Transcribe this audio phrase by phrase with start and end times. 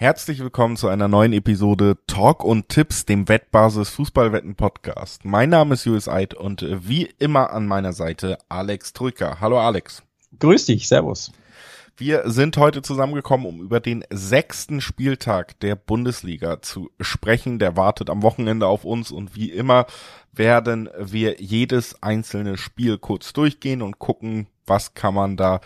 [0.00, 5.26] Herzlich willkommen zu einer neuen Episode Talk und Tipps, dem Wettbasis Fußballwetten Podcast.
[5.26, 9.42] Mein Name ist Julius Eid und wie immer an meiner Seite Alex Trücker.
[9.42, 10.02] Hallo Alex.
[10.38, 11.32] Grüß dich, Servus.
[11.98, 17.58] Wir sind heute zusammengekommen, um über den sechsten Spieltag der Bundesliga zu sprechen.
[17.58, 19.84] Der wartet am Wochenende auf uns und wie immer
[20.32, 25.60] werden wir jedes einzelne Spiel kurz durchgehen und gucken, was kann man da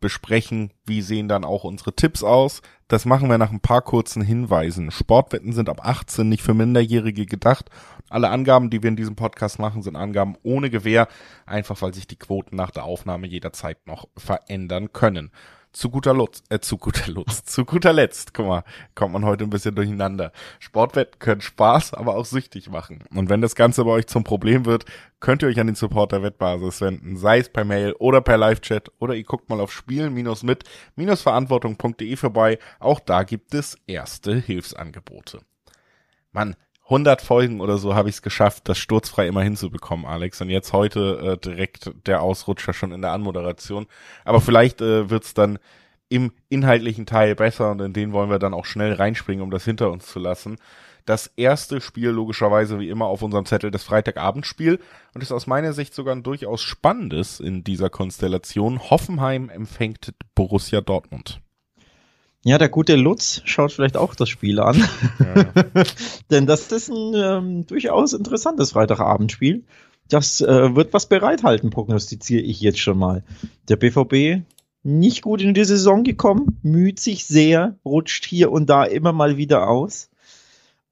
[0.00, 2.62] besprechen, wie sehen dann auch unsere Tipps aus.
[2.88, 4.90] Das machen wir nach ein paar kurzen Hinweisen.
[4.90, 7.70] Sportwetten sind ab 18 nicht für Minderjährige gedacht.
[8.08, 11.08] Alle Angaben, die wir in diesem Podcast machen, sind Angaben ohne Gewähr,
[11.44, 15.32] einfach weil sich die Quoten nach der Aufnahme jederzeit noch verändern können
[15.76, 19.44] zu guter Lutz, äh, zu guter Lutz, zu guter Letzt, guck mal, kommt man heute
[19.44, 20.32] ein bisschen durcheinander.
[20.58, 23.04] Sportwetten können Spaß, aber auch süchtig machen.
[23.14, 24.86] Und wenn das Ganze bei euch zum Problem wird,
[25.20, 28.38] könnt ihr euch an den Support der Wettbasis wenden, sei es per Mail oder per
[28.38, 32.58] Live-Chat oder ihr guckt mal auf spielen-mit-verantwortung.de vorbei.
[32.78, 35.40] Auch da gibt es erste Hilfsangebote.
[36.32, 40.40] Mann, 100 Folgen oder so habe ich es geschafft, das sturzfrei immer hinzubekommen, Alex.
[40.40, 43.86] Und jetzt heute äh, direkt der Ausrutscher schon in der Anmoderation.
[44.24, 45.58] Aber vielleicht äh, wird's dann
[46.08, 49.64] im inhaltlichen Teil besser und in den wollen wir dann auch schnell reinspringen, um das
[49.64, 50.56] hinter uns zu lassen.
[51.04, 54.80] Das erste Spiel logischerweise wie immer auf unserem Zettel das Freitagabendspiel
[55.14, 58.78] und ist aus meiner Sicht sogar ein durchaus spannendes in dieser Konstellation.
[58.90, 61.40] Hoffenheim empfängt Borussia Dortmund.
[62.46, 64.76] Ja, der gute Lutz schaut vielleicht auch das Spiel an.
[65.18, 65.64] Ja.
[66.30, 69.64] Denn das ist ein ähm, durchaus interessantes Freitagabendspiel.
[70.08, 73.24] Das äh, wird was bereithalten, prognostiziere ich jetzt schon mal.
[73.68, 74.44] Der BVB
[74.84, 79.36] nicht gut in die Saison gekommen, müht sich sehr, rutscht hier und da immer mal
[79.36, 80.08] wieder aus.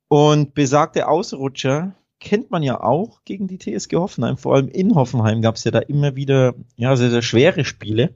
[0.09, 4.39] Und besagte Ausrutscher kennt man ja auch gegen die TSG Hoffenheim.
[4.39, 8.13] Vor allem in Hoffenheim gab es ja da immer wieder ja, sehr, sehr schwere Spiele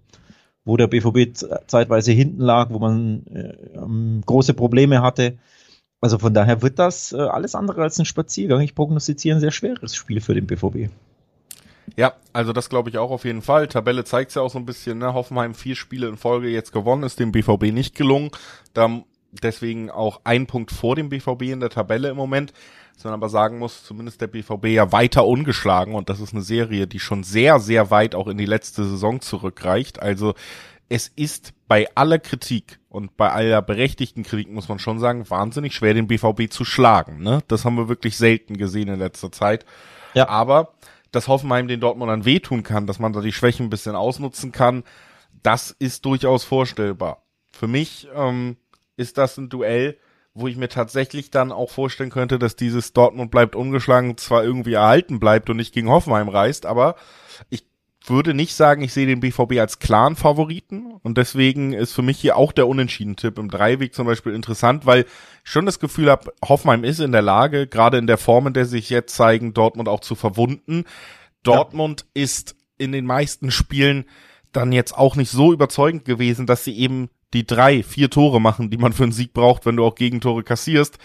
[0.68, 1.34] wo der BVB
[1.66, 5.38] zeitweise hinten lag, wo man äh, ähm, große Probleme hatte.
[6.00, 8.60] Also von daher wird das äh, alles andere als ein Spaziergang.
[8.60, 10.90] Ich prognostiziere ein sehr schweres Spiel für den BVB.
[11.96, 13.66] Ja, also das glaube ich auch auf jeden Fall.
[13.66, 14.98] Tabelle zeigt es ja auch so ein bisschen.
[14.98, 15.14] Ne?
[15.14, 18.30] Hoffenheim vier Spiele in Folge jetzt gewonnen, ist dem BVB nicht gelungen.
[18.74, 22.52] Da deswegen auch ein Punkt vor dem BVB in der Tabelle im Moment
[23.04, 26.86] man aber sagen muss, zumindest der BVB ja weiter ungeschlagen und das ist eine Serie,
[26.86, 30.00] die schon sehr, sehr weit auch in die letzte Saison zurückreicht.
[30.00, 30.34] Also
[30.88, 35.74] es ist bei aller Kritik und bei aller berechtigten Kritik muss man schon sagen, wahnsinnig
[35.74, 37.22] schwer, den BVB zu schlagen.
[37.22, 37.42] Ne?
[37.48, 39.66] Das haben wir wirklich selten gesehen in letzter Zeit.
[40.14, 40.28] Ja.
[40.28, 40.74] Aber
[41.12, 44.82] dass Hoffenheim den Dortmundern wehtun kann, dass man da die Schwächen ein bisschen ausnutzen kann,
[45.42, 47.22] das ist durchaus vorstellbar.
[47.50, 48.56] Für mich ähm,
[48.98, 49.96] ist das ein Duell,
[50.34, 54.74] wo ich mir tatsächlich dann auch vorstellen könnte, dass dieses Dortmund bleibt ungeschlagen zwar irgendwie
[54.74, 56.96] erhalten bleibt und nicht gegen Hoffenheim reist, aber
[57.48, 57.66] ich
[58.06, 62.18] würde nicht sagen, ich sehe den BVB als klaren Favoriten und deswegen ist für mich
[62.18, 65.06] hier auch der Unentschieden-Tipp im Dreiweg zum Beispiel interessant, weil ich
[65.50, 68.66] schon das Gefühl habe, Hoffenheim ist in der Lage, gerade in der Form, in der
[68.66, 70.84] sich jetzt zeigen, Dortmund auch zu verwunden.
[71.42, 72.22] Dortmund ja.
[72.22, 74.04] ist in den meisten Spielen
[74.52, 78.70] dann jetzt auch nicht so überzeugend gewesen, dass sie eben die drei, vier Tore machen,
[78.70, 80.98] die man für einen Sieg braucht, wenn du auch Gegentore kassierst.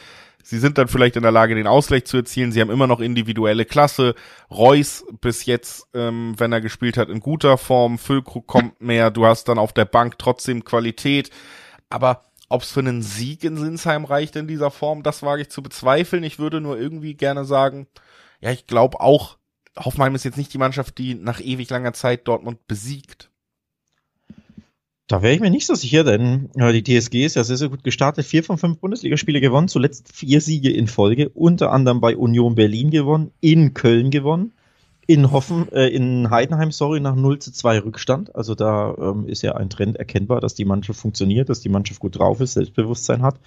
[0.45, 2.51] Sie sind dann vielleicht in der Lage, den Ausgleich zu erzielen.
[2.51, 4.13] Sie haben immer noch individuelle Klasse.
[4.51, 7.97] Reus bis jetzt, ähm, wenn er gespielt hat, in guter Form.
[7.97, 9.09] Füllkrug kommt mehr.
[9.09, 11.29] Du hast dann auf der Bank trotzdem Qualität.
[11.89, 15.50] Aber ob es für einen Sieg in Sinsheim reicht in dieser Form, das wage ich
[15.50, 16.23] zu bezweifeln.
[16.23, 17.88] Ich würde nur irgendwie gerne sagen,
[18.41, 19.38] ja, ich glaube auch,
[19.79, 23.31] Hoffenheim ist jetzt nicht die Mannschaft, die nach ewig langer Zeit Dortmund besiegt.
[25.08, 27.69] Da wäre ich mir nicht so sicher, denn äh, die TSG ist ja sehr, sehr
[27.69, 28.25] gut gestartet.
[28.25, 32.90] Vier von fünf Bundesligaspiele gewonnen, zuletzt vier Siege in Folge, unter anderem bei Union Berlin
[32.90, 34.53] gewonnen, in Köln gewonnen,
[35.06, 38.34] in Hoffen, äh, in Heidenheim, sorry, nach 0 zu 2 Rückstand.
[38.34, 42.00] Also da ähm, ist ja ein Trend erkennbar, dass die Mannschaft funktioniert, dass die Mannschaft
[42.00, 43.42] gut drauf ist, Selbstbewusstsein hat.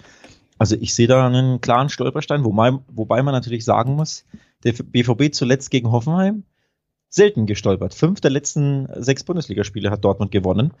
[0.59, 4.25] Also ich sehe da einen klaren Stolperstein, wobei, wobei man natürlich sagen muss,
[4.63, 6.43] der BVB zuletzt gegen Hoffenheim
[7.09, 7.95] selten gestolpert.
[7.95, 10.73] Fünf der letzten sechs Bundesligaspiele hat Dortmund gewonnen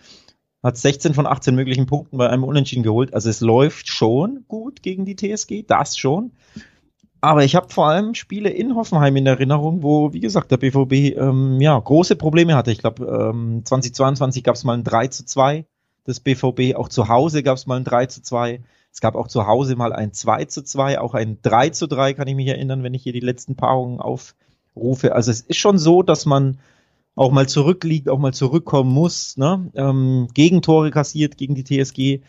[0.63, 3.13] hat 16 von 18 möglichen Punkten bei einem Unentschieden geholt.
[3.13, 6.31] Also es läuft schon gut gegen die TSG, das schon.
[7.21, 11.17] Aber ich habe vor allem Spiele in Hoffenheim in Erinnerung, wo, wie gesagt, der BVB
[11.17, 12.71] ähm, ja, große Probleme hatte.
[12.71, 15.65] Ich glaube, ähm, 2022 gab es mal ein 3 zu 2
[16.05, 18.61] des BVB, auch zu Hause gab es mal ein 3 zu 2.
[18.91, 22.13] Es gab auch zu Hause mal ein 2 zu 2, auch ein 3 zu 3,
[22.13, 25.13] kann ich mich erinnern, wenn ich hier die letzten Paarungen aufrufe.
[25.13, 26.59] Also es ist schon so, dass man
[27.17, 29.69] auch mal zurückliegt, auch mal zurückkommen muss, ne?
[29.75, 32.21] ähm, Gegentore kassiert gegen die TSG.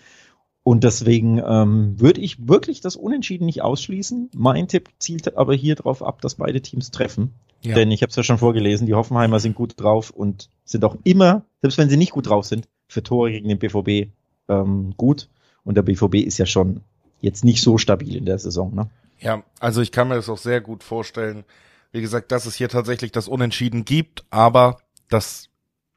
[0.65, 4.31] Und deswegen ähm, würde ich wirklich das Unentschieden nicht ausschließen.
[4.35, 7.35] Mein Tipp zielt aber hier drauf ab, dass beide Teams treffen.
[7.63, 7.75] Ja.
[7.75, 10.97] Denn ich habe es ja schon vorgelesen, die Hoffenheimer sind gut drauf und sind auch
[11.05, 14.11] immer, selbst wenn sie nicht gut drauf sind, für Tore gegen den BVB
[14.49, 15.29] ähm, gut.
[15.65, 16.81] Und der BVB ist ja schon
[17.21, 18.75] jetzt nicht so stabil in der Saison.
[18.75, 18.89] Ne?
[19.21, 21.45] Ja, also ich kann mir das auch sehr gut vorstellen.
[21.91, 25.49] Wie gesagt, dass es hier tatsächlich das Unentschieden gibt, aber das,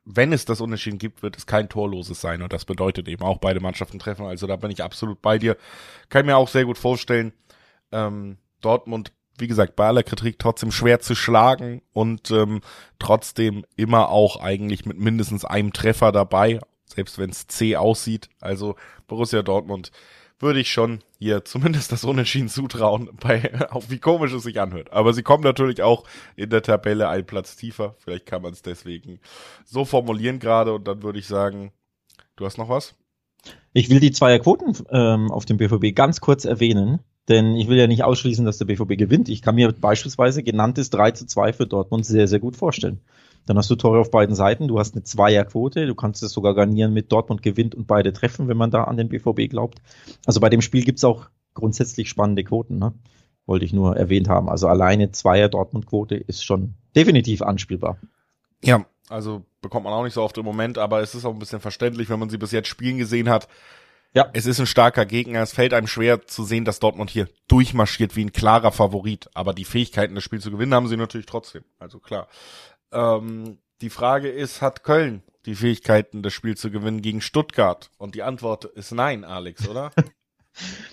[0.06, 3.40] wenn es das Unentschieden gibt, wird es kein torloses sein und das bedeutet eben auch
[3.40, 4.26] beide Mannschaften treffen.
[4.26, 5.58] Also da bin ich absolut bei dir.
[6.10, 7.34] Kann mir auch sehr gut vorstellen.
[7.92, 12.62] Ähm, Dortmund, wie gesagt, bei aller Kritik trotzdem schwer zu schlagen und ähm,
[13.00, 18.30] trotzdem immer auch eigentlich mit mindestens einem Treffer dabei, selbst wenn es C aussieht.
[18.40, 18.76] Also
[19.08, 19.92] Borussia Dortmund
[20.42, 24.92] würde ich schon hier zumindest das Unentschieden zutrauen, bei, auch wie komisch es sich anhört.
[24.92, 26.04] Aber sie kommen natürlich auch
[26.36, 27.96] in der Tabelle einen Platz tiefer.
[28.00, 29.20] Vielleicht kann man es deswegen
[29.66, 31.72] so formulieren gerade und dann würde ich sagen,
[32.36, 32.96] du hast noch was?
[33.74, 37.88] Ich will die Zweierquoten ähm, auf dem BVB ganz kurz erwähnen, denn ich will ja
[37.88, 39.30] nicht ausschließen, dass der BVB gewinnt.
[39.30, 43.00] Ich kann mir beispielsweise genanntes 3 zu 2 für Dortmund sehr, sehr gut vorstellen.
[43.46, 46.54] Dann hast du Tore auf beiden Seiten, du hast eine Zweierquote, du kannst es sogar
[46.54, 49.82] garnieren mit Dortmund gewinnt und beide treffen, wenn man da an den BVB glaubt.
[50.26, 52.94] Also bei dem Spiel gibt's auch grundsätzlich spannende Quoten, ne?
[53.48, 54.50] Wollte ich nur erwähnt haben.
[54.50, 57.98] Also alleine Zweier Dortmund-Quote ist schon definitiv anspielbar.
[58.64, 61.40] Ja, also bekommt man auch nicht so oft im Moment, aber es ist auch ein
[61.40, 63.48] bisschen verständlich, wenn man sie bis jetzt spielen gesehen hat.
[64.14, 64.30] Ja.
[64.34, 65.42] Es ist ein starker Gegner.
[65.42, 69.30] Es fällt einem schwer zu sehen, dass Dortmund hier durchmarschiert wie ein klarer Favorit.
[69.34, 71.64] Aber die Fähigkeiten, das Spiel zu gewinnen, haben sie natürlich trotzdem.
[71.80, 72.28] Also klar.
[72.92, 77.90] Ähm, die Frage ist, hat Köln die Fähigkeiten, das Spiel zu gewinnen gegen Stuttgart?
[77.98, 79.92] Und die Antwort ist nein, Alex, oder?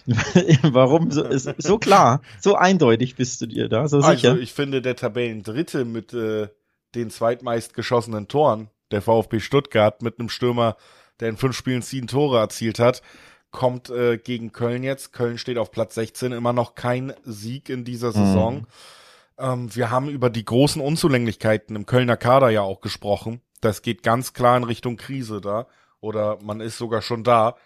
[0.63, 1.11] Warum?
[1.11, 4.31] So, ist, so klar, so eindeutig bist du dir da, so sicher.
[4.31, 6.49] Also ich finde, der Tabellendritte mit äh,
[6.95, 10.77] den zweitmeist geschossenen Toren, der VfB Stuttgart mit einem Stürmer,
[11.21, 13.03] der in fünf Spielen sieben Tore erzielt hat,
[13.51, 15.13] kommt äh, gegen Köln jetzt.
[15.13, 18.61] Köln steht auf Platz 16, immer noch kein Sieg in dieser Saison.
[18.61, 18.67] Mhm.
[19.39, 23.41] Ähm, wir haben über die großen Unzulänglichkeiten im Kölner Kader ja auch gesprochen.
[23.61, 25.67] Das geht ganz klar in Richtung Krise da.
[26.01, 27.57] Oder man ist sogar schon da.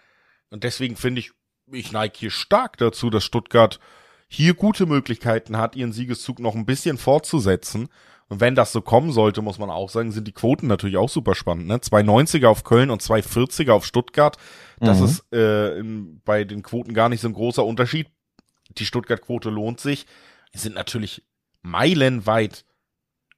[0.49, 1.31] Und deswegen finde ich,
[1.71, 3.79] ich neige hier stark dazu, dass Stuttgart
[4.27, 7.89] hier gute Möglichkeiten hat, ihren Siegeszug noch ein bisschen fortzusetzen.
[8.29, 11.09] Und wenn das so kommen sollte, muss man auch sagen, sind die Quoten natürlich auch
[11.09, 11.67] super spannend.
[11.67, 11.77] Ne?
[11.77, 14.37] 290er auf Köln und 240er auf Stuttgart.
[14.79, 15.05] Das mhm.
[15.05, 18.07] ist äh, in, bei den Quoten gar nicht so ein großer Unterschied.
[18.77, 20.07] Die Stuttgart-Quote lohnt sich.
[20.51, 21.23] Es sind natürlich
[21.63, 22.65] meilenweit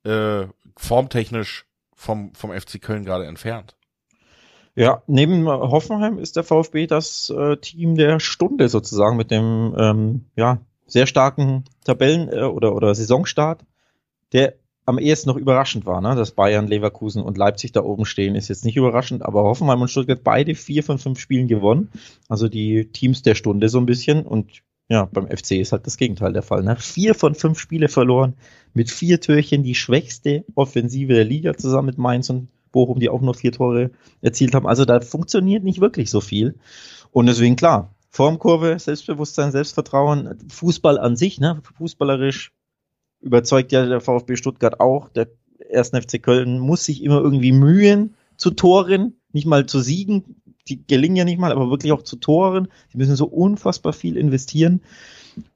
[0.03, 3.75] äh, formtechnisch vom, vom FC Köln gerade entfernt.
[4.75, 10.25] Ja, neben Hoffenheim ist der VfB das äh, Team der Stunde sozusagen mit dem ähm,
[10.35, 13.65] ja, sehr starken Tabellen- äh, oder, oder Saisonstart,
[14.33, 14.55] der
[14.85, 16.13] am ehesten noch überraschend war, ne?
[16.15, 19.87] dass Bayern, Leverkusen und Leipzig da oben stehen, ist jetzt nicht überraschend, aber Hoffenheim und
[19.87, 21.89] Stuttgart beide vier von fünf Spielen gewonnen.
[22.29, 25.97] Also die Teams der Stunde so ein bisschen und ja, beim FC ist halt das
[25.97, 26.63] Gegenteil der Fall.
[26.63, 26.75] Ne?
[26.75, 28.35] Vier von fünf Spiele verloren,
[28.73, 33.21] mit vier Türchen die schwächste Offensive der Liga zusammen mit Mainz und Bochum, die auch
[33.21, 33.91] nur vier Tore
[34.21, 34.67] erzielt haben.
[34.67, 36.55] Also da funktioniert nicht wirklich so viel.
[37.11, 41.61] Und deswegen klar, Formkurve, Selbstbewusstsein, Selbstvertrauen, Fußball an sich, ne?
[41.77, 42.53] fußballerisch
[43.21, 45.09] überzeugt ja der VfB Stuttgart auch.
[45.09, 45.29] Der
[45.73, 45.89] 1.
[45.89, 51.15] FC Köln muss sich immer irgendwie mühen zu Toren, nicht mal zu Siegen, die gelingen
[51.15, 52.67] ja nicht mal, aber wirklich auch zu Toren.
[52.93, 54.81] Die müssen so unfassbar viel investieren.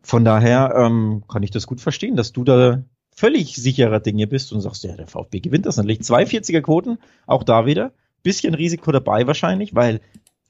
[0.02, 2.84] Von daher ähm, kann ich das gut verstehen, dass du da
[3.16, 6.00] völlig sicherer Dinge bist und sagst, ja, der VfB gewinnt das natürlich.
[6.00, 7.92] 240er Quoten, auch da wieder.
[8.24, 10.02] Bisschen Risiko dabei wahrscheinlich, weil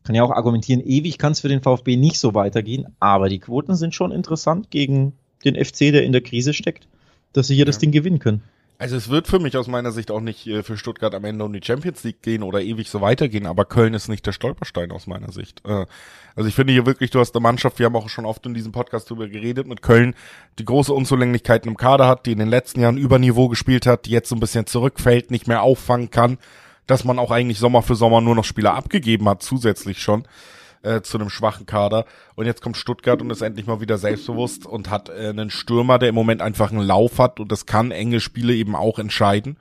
[0.04, 3.40] kann ja auch argumentieren, ewig kann es für den VfB nicht so weitergehen, aber die
[3.40, 5.14] Quoten sind schon interessant gegen
[5.46, 6.88] den FC, der in der Krise steckt,
[7.34, 7.66] dass sie hier ja.
[7.66, 8.42] das Ding gewinnen können.
[8.82, 11.44] Also es wird für mich aus meiner Sicht auch nicht äh, für Stuttgart am Ende
[11.44, 14.94] um die Champions League gehen oder ewig so weitergehen, aber Köln ist nicht der Stolperstein
[14.94, 15.62] aus meiner Sicht.
[15.66, 15.86] Äh,
[16.34, 18.54] also ich finde hier wirklich, du hast eine Mannschaft, wir haben auch schon oft in
[18.54, 20.16] diesem Podcast drüber geredet, mit Köln,
[20.60, 24.06] die große Unzulänglichkeiten im Kader hat, die in den letzten Jahren über Niveau gespielt hat,
[24.06, 26.38] die jetzt so ein bisschen zurückfällt, nicht mehr auffangen kann,
[26.88, 30.24] dass man auch eigentlich Sommer für Sommer nur noch Spieler abgegeben hat, zusätzlich schon
[30.82, 32.06] äh, zu einem schwachen Kader.
[32.36, 36.00] Und jetzt kommt Stuttgart und ist endlich mal wieder selbstbewusst und hat äh, einen Stürmer,
[36.00, 39.58] der im Moment einfach einen Lauf hat und das kann enge Spiele eben auch entscheiden.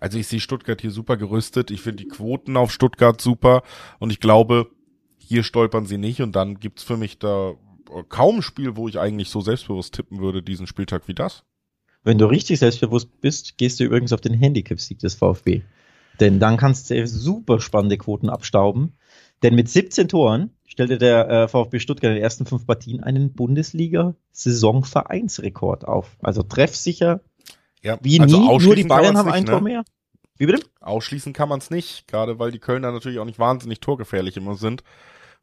[0.00, 1.70] Also ich sehe Stuttgart hier super gerüstet.
[1.70, 3.62] Ich finde die Quoten auf Stuttgart super
[3.98, 4.70] und ich glaube,
[5.16, 7.54] hier stolpern sie nicht und dann gibt's für mich da
[8.08, 11.44] kaum ein Spiel, wo ich eigentlich so selbstbewusst tippen würde, diesen Spieltag wie das.
[12.04, 15.62] Wenn du richtig selbstbewusst bist, gehst du übrigens auf den Handicap-Sieg des VfB.
[16.20, 18.94] Denn dann kannst du super spannende Quoten abstauben.
[19.42, 23.34] Denn mit 17 Toren stellte der äh, VfB Stuttgart in den ersten fünf Partien einen
[23.34, 26.16] Bundesliga-Saisonvereinsrekord auf.
[26.20, 27.20] Also treffsicher
[27.82, 29.50] ja, wie also nie, nur die Bayern haben ein ne?
[29.50, 29.84] Tor mehr.
[30.36, 30.66] Wie bitte?
[30.80, 34.54] Ausschließen kann man es nicht, gerade weil die Kölner natürlich auch nicht wahnsinnig torgefährlich immer
[34.54, 34.82] sind.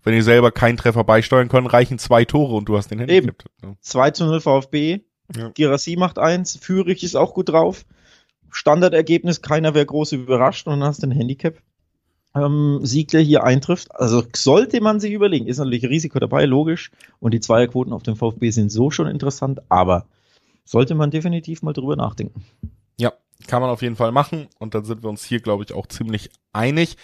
[0.04, 3.16] Wenn die selber keinen Treffer beisteuern können, reichen zwei Tore und du hast den Handy.
[3.16, 3.32] Eben.
[3.62, 3.76] Ne?
[3.82, 5.00] 2 zu 0 VfB.
[5.36, 5.50] Ja.
[5.50, 6.58] Girassi macht eins.
[6.58, 7.86] Führig ist auch gut drauf.
[8.56, 11.62] Standardergebnis, keiner wäre groß überrascht und dann hast du ein Handicap.
[12.36, 13.94] ähm, Siegler hier eintrifft.
[13.96, 16.92] Also sollte man sich überlegen, ist natürlich Risiko dabei, logisch.
[17.20, 20.06] Und die Zweierquoten auf dem VfB sind so schon interessant, aber
[20.66, 22.46] sollte man definitiv mal drüber nachdenken.
[22.98, 23.14] Ja,
[23.48, 24.48] kann man auf jeden Fall machen.
[24.60, 26.98] Und dann sind wir uns hier, glaube ich, auch ziemlich einig.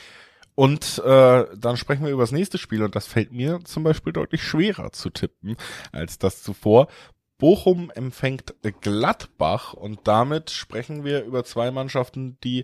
[0.55, 4.11] Und äh, dann sprechen wir über das nächste Spiel und das fällt mir zum Beispiel
[4.11, 5.55] deutlich schwerer zu tippen
[5.91, 6.87] als das zuvor.
[7.41, 12.63] Bochum empfängt Gladbach und damit sprechen wir über zwei Mannschaften, die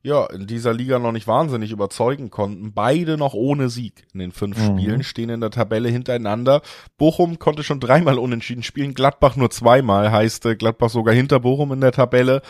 [0.00, 2.72] ja in dieser Liga noch nicht wahnsinnig überzeugen konnten.
[2.72, 4.64] Beide noch ohne Sieg in den fünf mhm.
[4.64, 6.62] Spielen stehen in der Tabelle hintereinander.
[6.96, 11.70] Bochum konnte schon dreimal unentschieden spielen, Gladbach nur zweimal, heißt äh, Gladbach sogar hinter Bochum
[11.72, 12.40] in der Tabelle.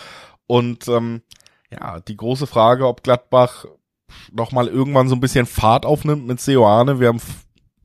[0.46, 1.22] Und ähm,
[1.72, 3.64] ja, die große Frage, ob Gladbach
[4.30, 7.00] nochmal irgendwann so ein bisschen Fahrt aufnimmt mit Seoane.
[7.00, 7.20] Wir haben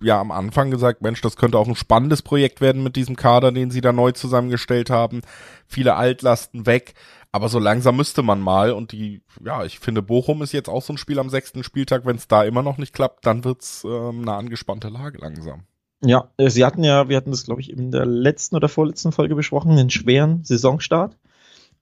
[0.04, 3.52] ja am Anfang gesagt, Mensch, das könnte auch ein spannendes Projekt werden mit diesem Kader,
[3.52, 5.22] den sie da neu zusammengestellt haben.
[5.68, 6.94] Viele Altlasten weg.
[7.32, 10.84] Aber so langsam müsste man mal und die, ja, ich finde, Bochum ist jetzt auch
[10.84, 12.06] so ein Spiel am sechsten Spieltag.
[12.06, 15.64] Wenn es da immer noch nicht klappt, dann wird's ähm, eine angespannte Lage langsam.
[16.06, 19.12] Ja, äh, sie hatten ja, wir hatten das, glaube ich, in der letzten oder vorletzten
[19.12, 21.18] Folge besprochen, einen schweren Saisonstart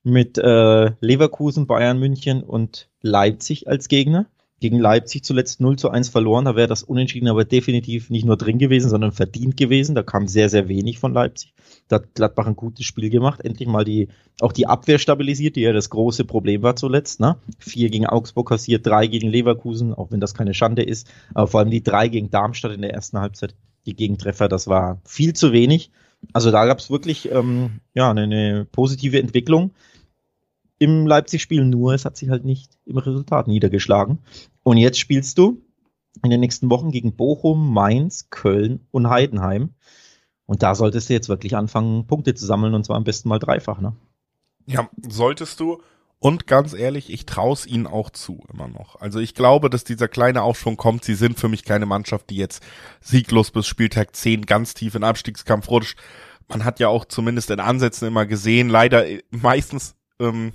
[0.04, 4.28] mit äh, Leverkusen, Bayern, München und Leipzig als Gegner
[4.62, 6.46] gegen Leipzig zuletzt 0 zu 1 verloren.
[6.46, 9.96] Da wäre das Unentschieden aber definitiv nicht nur drin gewesen, sondern verdient gewesen.
[9.96, 11.54] Da kam sehr, sehr wenig von Leipzig.
[11.88, 13.42] Da hat Gladbach ein gutes Spiel gemacht.
[13.42, 17.20] Endlich mal die, auch die Abwehr stabilisiert, die ja das große Problem war zuletzt.
[17.20, 17.38] Ne?
[17.58, 21.12] Vier gegen Augsburg kassiert, drei gegen Leverkusen, auch wenn das keine Schande ist.
[21.34, 23.56] Aber vor allem die drei gegen Darmstadt in der ersten Halbzeit,
[23.88, 25.90] die Gegentreffer, das war viel zu wenig.
[26.34, 29.72] Also da gab es wirklich ähm, ja, eine, eine positive Entwicklung
[30.82, 34.18] im Leipzig-Spiel, nur es hat sich halt nicht im Resultat niedergeschlagen.
[34.64, 35.62] Und jetzt spielst du
[36.24, 39.74] in den nächsten Wochen gegen Bochum, Mainz, Köln und Heidenheim.
[40.46, 43.40] Und da solltest du jetzt wirklich anfangen, Punkte zu sammeln und zwar am besten mal
[43.40, 43.96] dreifach, ne?
[44.66, 45.82] Ja, solltest du.
[46.20, 48.96] Und ganz ehrlich, ich traue es ihnen auch zu, immer noch.
[49.02, 51.04] Also ich glaube, dass dieser kleine Aufschwung kommt.
[51.04, 52.62] Sie sind für mich keine Mannschaft, die jetzt
[53.00, 55.98] sieglos bis Spieltag 10 ganz tief in Abstiegskampf rutscht.
[56.48, 60.54] Man hat ja auch zumindest in Ansätzen immer gesehen, leider meistens ähm,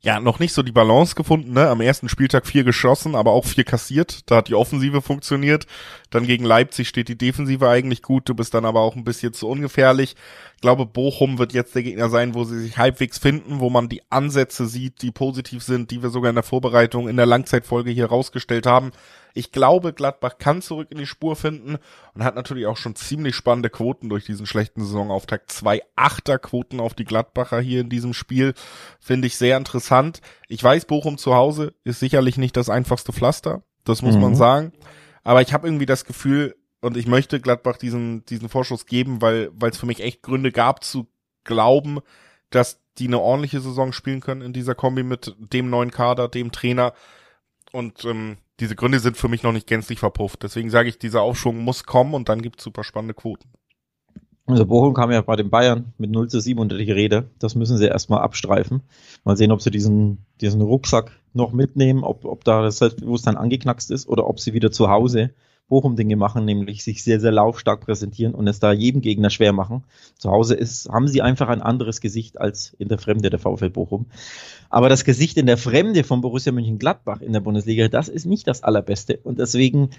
[0.00, 1.68] ja, noch nicht so die Balance gefunden, ne?
[1.68, 4.30] Am ersten Spieltag vier geschossen, aber auch vier kassiert.
[4.30, 5.66] Da hat die Offensive funktioniert.
[6.10, 8.28] Dann gegen Leipzig steht die Defensive eigentlich gut.
[8.28, 10.14] Du bist dann aber auch ein bisschen zu ungefährlich.
[10.54, 13.88] Ich glaube, Bochum wird jetzt der Gegner sein, wo sie sich halbwegs finden, wo man
[13.88, 17.90] die Ansätze sieht, die positiv sind, die wir sogar in der Vorbereitung in der Langzeitfolge
[17.90, 18.92] hier rausgestellt haben.
[19.34, 21.78] Ich glaube, Gladbach kann zurück in die Spur finden
[22.14, 25.50] und hat natürlich auch schon ziemlich spannende Quoten durch diesen schlechten Saisonauftakt.
[25.50, 28.54] Zwei Achterquoten auf die Gladbacher hier in diesem Spiel
[29.00, 30.20] finde ich sehr interessant.
[30.48, 33.62] Ich weiß, Bochum zu Hause ist sicherlich nicht das einfachste Pflaster.
[33.84, 34.22] Das muss mhm.
[34.22, 34.72] man sagen.
[35.24, 39.50] Aber ich habe irgendwie das Gefühl, und ich möchte Gladbach diesen, diesen Vorschuss geben, weil
[39.52, 41.08] weil es für mich echt Gründe gab zu
[41.44, 42.00] glauben,
[42.50, 46.52] dass die eine ordentliche Saison spielen können in dieser Kombi mit dem neuen Kader, dem
[46.52, 46.92] Trainer.
[47.72, 50.42] Und ähm, diese Gründe sind für mich noch nicht gänzlich verpufft.
[50.42, 53.48] Deswegen sage ich, dieser Aufschwung muss kommen und dann gibt es super spannende Quoten.
[54.46, 57.30] Also Bochum kam ja bei den Bayern mit 0 zu 7 unter die Rede.
[57.38, 58.82] Das müssen sie erstmal abstreifen.
[59.24, 63.90] Mal sehen, ob sie diesen, diesen Rucksack noch mitnehmen, ob, ob da das Selbstbewusstsein angeknackst
[63.90, 65.34] ist oder ob sie wieder zu Hause
[65.68, 69.84] Bochum-Dinge machen, nämlich sich sehr, sehr laufstark präsentieren und es da jedem Gegner schwer machen.
[70.16, 73.70] Zu Hause ist, haben sie einfach ein anderes Gesicht als in der Fremde der VfL
[73.70, 74.06] Bochum.
[74.70, 78.46] Aber das Gesicht in der Fremde von Borussia Mönchengladbach in der Bundesliga, das ist nicht
[78.46, 79.18] das allerbeste.
[79.22, 79.90] Und deswegen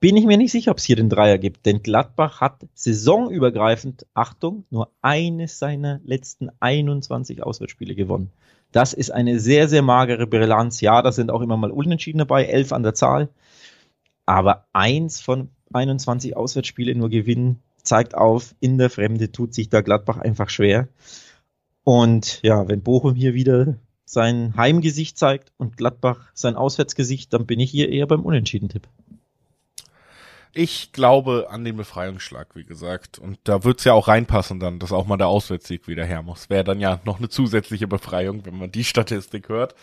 [0.00, 1.66] bin ich mir nicht sicher, ob es hier den Dreier gibt.
[1.66, 8.30] Denn Gladbach hat saisonübergreifend, Achtung, nur eines seiner letzten 21 Auswärtsspiele gewonnen.
[8.70, 10.80] Das ist eine sehr, sehr magere Bilanz.
[10.80, 13.30] Ja, da sind auch immer mal Unentschieden dabei, elf an der Zahl.
[14.28, 19.80] Aber eins von 21 Auswärtsspiele nur gewinnen, zeigt auf, in der Fremde tut sich da
[19.80, 20.88] Gladbach einfach schwer.
[21.82, 27.58] Und ja, wenn Bochum hier wieder sein Heimgesicht zeigt und Gladbach sein Auswärtsgesicht, dann bin
[27.58, 28.86] ich hier eher beim Unentschieden-Tipp.
[30.52, 33.18] Ich glaube an den Befreiungsschlag, wie gesagt.
[33.18, 36.50] Und da wird's ja auch reinpassen dann, dass auch mal der Auswärtssieg wieder her muss.
[36.50, 39.74] Wäre dann ja noch eine zusätzliche Befreiung, wenn man die Statistik hört.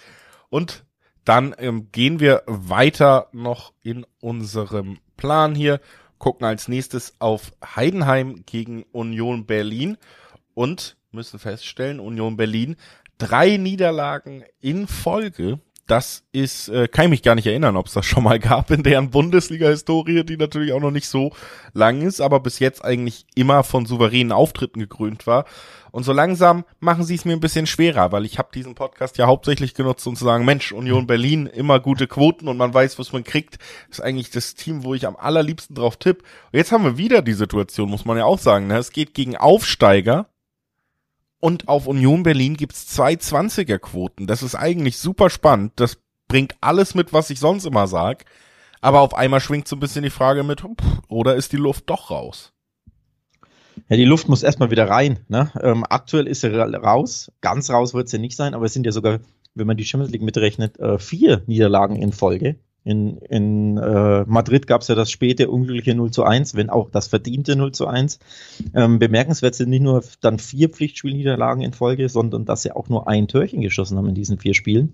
[0.50, 0.86] Und
[1.26, 5.82] dann ähm, gehen wir weiter noch in unserem Plan hier,
[6.18, 9.98] gucken als nächstes auf Heidenheim gegen Union Berlin
[10.54, 12.78] und müssen feststellen, Union Berlin
[13.18, 17.94] drei Niederlagen in Folge das ist, äh, kann ich mich gar nicht erinnern, ob es
[17.94, 21.32] das schon mal gab in deren Bundesliga-Historie, die natürlich auch noch nicht so
[21.74, 25.46] lang ist, aber bis jetzt eigentlich immer von souveränen Auftritten gekrönt war.
[25.92, 29.18] Und so langsam machen sie es mir ein bisschen schwerer, weil ich habe diesen Podcast
[29.18, 33.00] ja hauptsächlich genutzt, um zu sagen, Mensch, Union Berlin, immer gute Quoten und man weiß,
[33.00, 33.60] was man kriegt.
[33.88, 36.24] Das ist eigentlich das Team, wo ich am allerliebsten drauf tipp.
[36.52, 38.68] Und jetzt haben wir wieder die Situation, muss man ja auch sagen.
[38.68, 38.78] Ne?
[38.78, 40.28] Es geht gegen Aufsteiger,
[41.40, 44.28] und auf Union Berlin gibt's zwei 20er-Quoten.
[44.28, 45.74] Das ist eigentlich super spannend.
[45.76, 48.26] Das bringt alles mit, was ich sonst immer sag.
[48.82, 50.64] Aber auf einmal schwingt so ein bisschen die Frage mit,
[51.08, 52.54] oder ist die Luft doch raus?
[53.90, 55.20] Ja, die Luft muss erstmal wieder rein.
[55.28, 55.52] Ne?
[55.62, 57.32] Ähm, aktuell ist sie raus.
[57.42, 59.20] Ganz raus wird sie nicht sein, aber es sind ja sogar,
[59.54, 62.58] wenn man die Champions League mitrechnet, äh, vier Niederlagen in Folge.
[62.86, 66.92] In, in äh, Madrid gab es ja das späte unglückliche 0 zu 1, wenn auch
[66.92, 68.20] das verdiente 0 zu 1.
[68.76, 73.08] Ähm, bemerkenswert sind nicht nur dann vier Pflichtspielniederlagen in Folge, sondern dass sie auch nur
[73.08, 74.94] ein Törchen geschossen haben in diesen vier Spielen.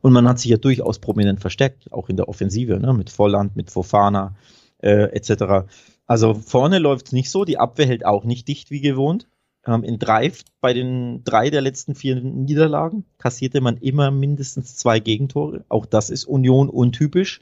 [0.00, 2.92] Und man hat sich ja durchaus prominent versteckt, auch in der Offensive, ne?
[2.92, 4.34] mit Volland, mit Fofana
[4.82, 5.68] äh, etc.
[6.08, 9.28] Also vorne läuft es nicht so, die Abwehr hält auch nicht dicht wie gewohnt.
[9.68, 10.32] Ähm, in drei,
[10.62, 15.64] bei den drei der letzten vier Niederlagen kassierte man immer mindestens zwei Gegentore.
[15.68, 17.40] Auch das ist Union untypisch.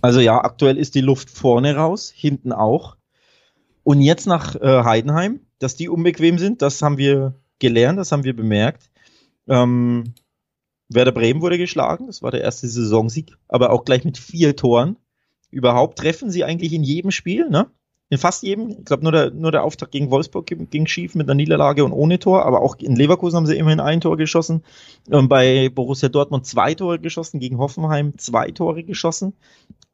[0.00, 2.96] Also ja, aktuell ist die Luft vorne raus, hinten auch.
[3.82, 8.22] Und jetzt nach äh, Heidenheim, dass die unbequem sind, das haben wir gelernt, das haben
[8.22, 8.88] wir bemerkt.
[9.48, 10.14] Ähm,
[10.88, 14.96] Werder Bremen wurde geschlagen, das war der erste Saisonsieg, aber auch gleich mit vier Toren.
[15.50, 17.66] Überhaupt treffen sie eigentlich in jedem Spiel, ne?
[18.10, 18.70] In fast jedem.
[18.70, 21.92] Ich glaube, nur der, nur der Auftakt gegen Wolfsburg ging schief mit einer Niederlage und
[21.92, 24.64] ohne Tor, aber auch in Leverkusen haben sie immerhin ein Tor geschossen.
[25.10, 29.34] Ähm, bei Borussia Dortmund zwei Tore geschossen, gegen Hoffenheim zwei Tore geschossen.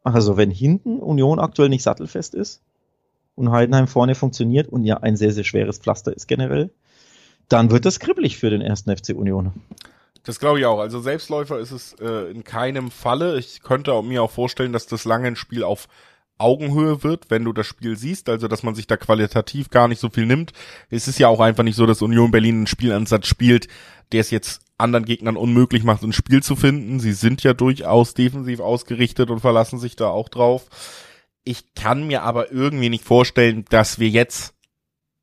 [0.05, 2.63] Also wenn hinten Union aktuell nicht sattelfest ist
[3.35, 6.71] und Heidenheim vorne funktioniert und ja ein sehr, sehr schweres Pflaster ist generell,
[7.49, 9.53] dann wird das kribbelig für den ersten FC Union.
[10.23, 10.79] Das glaube ich auch.
[10.79, 13.39] Also Selbstläufer ist es äh, in keinem Falle.
[13.39, 15.89] Ich könnte mir auch vorstellen, dass das lange ein Spiel auf
[16.39, 20.01] Augenhöhe wird, wenn du das Spiel siehst, also dass man sich da qualitativ gar nicht
[20.01, 20.53] so viel nimmt.
[20.91, 23.69] Es ist ja auch einfach nicht so, dass Union Berlin einen Spielansatz spielt,
[24.13, 26.99] der es jetzt anderen Gegnern unmöglich macht, ein Spiel zu finden.
[26.99, 30.69] Sie sind ja durchaus defensiv ausgerichtet und verlassen sich da auch drauf.
[31.45, 34.55] Ich kann mir aber irgendwie nicht vorstellen, dass wir jetzt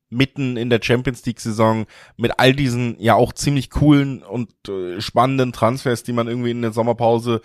[0.10, 1.86] mitten in der Champions League Saison
[2.18, 6.62] mit all diesen ja auch ziemlich coolen und äh, spannenden Transfers, die man irgendwie in
[6.62, 7.42] der Sommerpause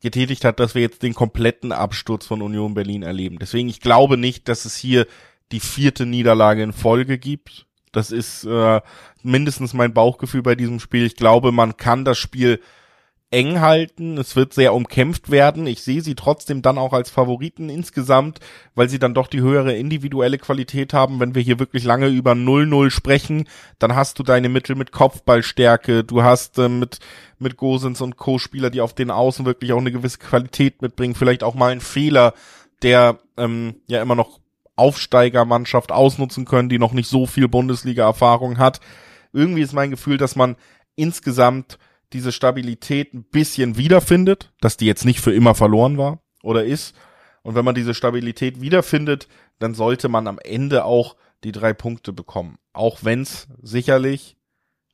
[0.00, 3.38] getätigt hat, dass wir jetzt den kompletten Absturz von Union Berlin erleben.
[3.38, 5.06] Deswegen, ich glaube nicht, dass es hier
[5.52, 7.66] die vierte Niederlage in Folge gibt.
[7.92, 8.80] Das ist äh,
[9.22, 11.04] mindestens mein Bauchgefühl bei diesem Spiel.
[11.04, 12.60] Ich glaube, man kann das Spiel
[13.30, 14.18] eng halten.
[14.18, 15.66] Es wird sehr umkämpft werden.
[15.66, 18.40] Ich sehe sie trotzdem dann auch als Favoriten insgesamt,
[18.74, 21.20] weil sie dann doch die höhere individuelle Qualität haben.
[21.20, 23.46] Wenn wir hier wirklich lange über 0-0 sprechen,
[23.78, 26.02] dann hast du deine Mittel mit Kopfballstärke.
[26.02, 26.98] Du hast äh, mit,
[27.38, 31.14] mit Gosens und Co-Spieler, die auf den Außen wirklich auch eine gewisse Qualität mitbringen.
[31.14, 32.34] Vielleicht auch mal einen Fehler,
[32.82, 34.40] der ähm, ja immer noch
[34.74, 38.80] Aufsteigermannschaft ausnutzen können, die noch nicht so viel Bundesliga-Erfahrung hat.
[39.32, 40.56] Irgendwie ist mein Gefühl, dass man
[40.96, 41.78] insgesamt
[42.12, 46.94] diese Stabilität ein bisschen wiederfindet, dass die jetzt nicht für immer verloren war oder ist.
[47.42, 52.12] Und wenn man diese Stabilität wiederfindet, dann sollte man am Ende auch die drei Punkte
[52.12, 52.58] bekommen.
[52.72, 54.36] Auch wenn es sicherlich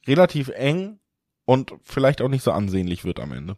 [0.06, 0.98] relativ eng
[1.44, 3.56] und vielleicht auch nicht so ansehnlich wird am Ende.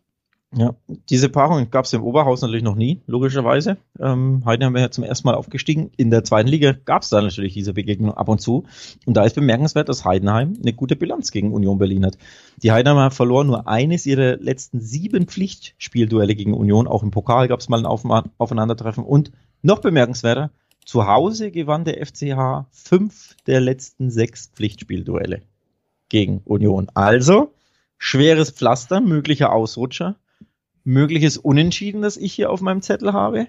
[0.56, 0.74] Ja,
[1.10, 3.76] diese Paarung gab es im Oberhaus natürlich noch nie, logischerweise.
[4.00, 5.90] Ähm, Heidenheim wäre ja zum ersten Mal aufgestiegen.
[5.98, 8.64] In der zweiten Liga gab es da natürlich diese Begegnung ab und zu.
[9.04, 12.16] Und da ist bemerkenswert, dass Heidenheim eine gute Bilanz gegen Union Berlin hat.
[12.62, 16.88] Die Heidenheimer verloren nur eines ihrer letzten sieben Pflichtspielduelle gegen Union.
[16.88, 18.06] Auch im Pokal gab es mal ein Auf
[18.38, 19.04] Aufeinandertreffen.
[19.04, 20.50] Und noch bemerkenswerter,
[20.86, 25.42] zu Hause gewann der FCH fünf der letzten sechs Pflichtspielduelle
[26.08, 26.88] gegen Union.
[26.94, 27.52] Also
[27.98, 30.16] schweres Pflaster, möglicher Ausrutscher
[30.88, 33.48] mögliches Unentschieden, das ich hier auf meinem Zettel habe.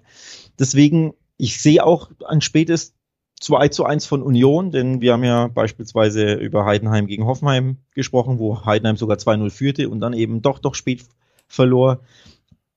[0.60, 2.93] Deswegen, ich sehe auch ein spätes
[3.39, 8.39] 2 zu 1 von Union, denn wir haben ja beispielsweise über Heidenheim gegen Hoffenheim gesprochen,
[8.39, 11.06] wo Heidenheim sogar 2-0 führte und dann eben doch doch spät
[11.47, 12.02] verlor.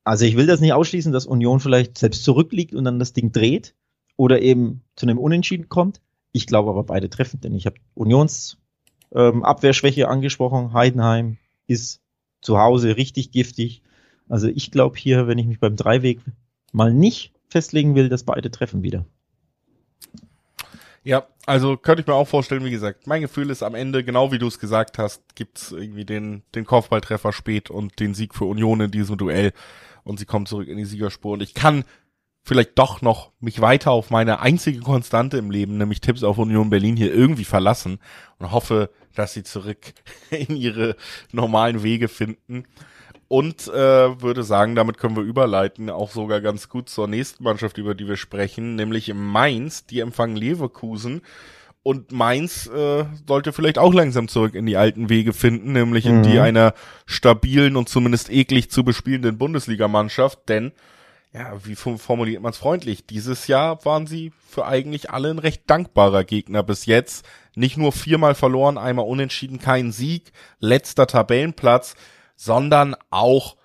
[0.04, 3.32] Also ich will das nicht ausschließen, dass Union vielleicht selbst zurückliegt und dann das Ding
[3.32, 3.74] dreht
[4.16, 6.00] oder eben zu einem Unentschieden kommt.
[6.30, 8.58] Ich glaube aber beide treffen, denn ich habe Unions
[9.12, 10.72] ähm, Abwehrschwäche angesprochen.
[10.72, 12.00] Heidenheim ist
[12.40, 13.82] zu Hause richtig giftig.
[14.32, 16.18] Also ich glaube hier, wenn ich mich beim Dreiweg
[16.72, 19.04] mal nicht festlegen will, dass beide treffen wieder.
[21.04, 24.32] Ja, also könnte ich mir auch vorstellen, wie gesagt, mein Gefühl ist am Ende, genau
[24.32, 28.46] wie du es gesagt hast, gibt's irgendwie den, den Kopfballtreffer spät und den Sieg für
[28.46, 29.52] Union in diesem Duell
[30.02, 31.84] und sie kommen zurück in die Siegerspur und ich kann
[32.42, 36.70] vielleicht doch noch mich weiter auf meine einzige Konstante im Leben, nämlich Tipps auf Union
[36.70, 37.98] Berlin hier irgendwie verlassen
[38.38, 39.92] und hoffe, dass sie zurück
[40.30, 40.96] in ihre
[41.32, 42.64] normalen Wege finden
[43.32, 47.78] und äh, würde sagen, damit können wir überleiten, auch sogar ganz gut zur nächsten Mannschaft,
[47.78, 51.22] über die wir sprechen, nämlich Mainz, die empfangen Leverkusen.
[51.82, 56.22] Und Mainz äh, sollte vielleicht auch langsam zurück in die alten Wege finden, nämlich in
[56.22, 56.40] die mhm.
[56.40, 56.74] einer
[57.06, 60.72] stabilen und zumindest eklig zu bespielenden Bundesligamannschaft, denn
[61.32, 63.06] ja, wie formuliert man es freundlich?
[63.06, 67.24] Dieses Jahr waren sie für eigentlich alle ein recht dankbarer Gegner bis jetzt.
[67.54, 71.94] Nicht nur viermal verloren, einmal unentschieden, kein Sieg, letzter Tabellenplatz
[72.42, 73.56] sondern auch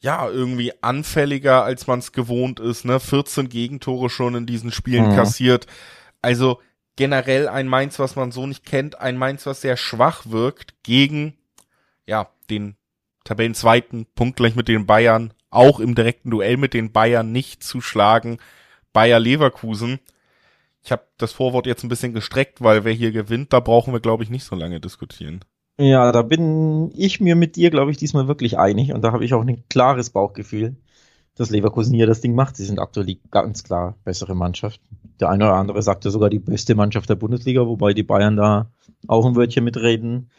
[0.00, 3.00] ja, irgendwie anfälliger, als man es gewohnt ist, ne?
[3.00, 5.16] 14 Gegentore schon in diesen Spielen mhm.
[5.16, 5.66] kassiert.
[6.22, 6.60] Also
[6.96, 11.34] generell ein Mainz, was man so nicht kennt, ein Mainz, was sehr schwach wirkt gegen,
[12.04, 12.76] ja, den
[13.24, 18.38] Tabellenzweiten, punktgleich mit den Bayern, auch im direkten Duell mit den Bayern nicht zu schlagen.
[18.92, 20.00] Bayer Leverkusen.
[20.82, 24.00] Ich habe das Vorwort jetzt ein bisschen gestreckt, weil wer hier gewinnt, da brauchen wir,
[24.00, 25.44] glaube ich, nicht so lange diskutieren.
[25.78, 29.24] Ja, da bin ich mir mit dir, glaube ich, diesmal wirklich einig und da habe
[29.24, 30.76] ich auch ein klares Bauchgefühl,
[31.34, 32.56] dass Leverkusen hier das Ding macht.
[32.56, 34.80] Sie sind aktuell ganz klar bessere Mannschaft.
[35.20, 38.70] Der eine oder andere sagte sogar die beste Mannschaft der Bundesliga, wobei die Bayern da
[39.06, 40.30] auch ein Wörtchen mitreden.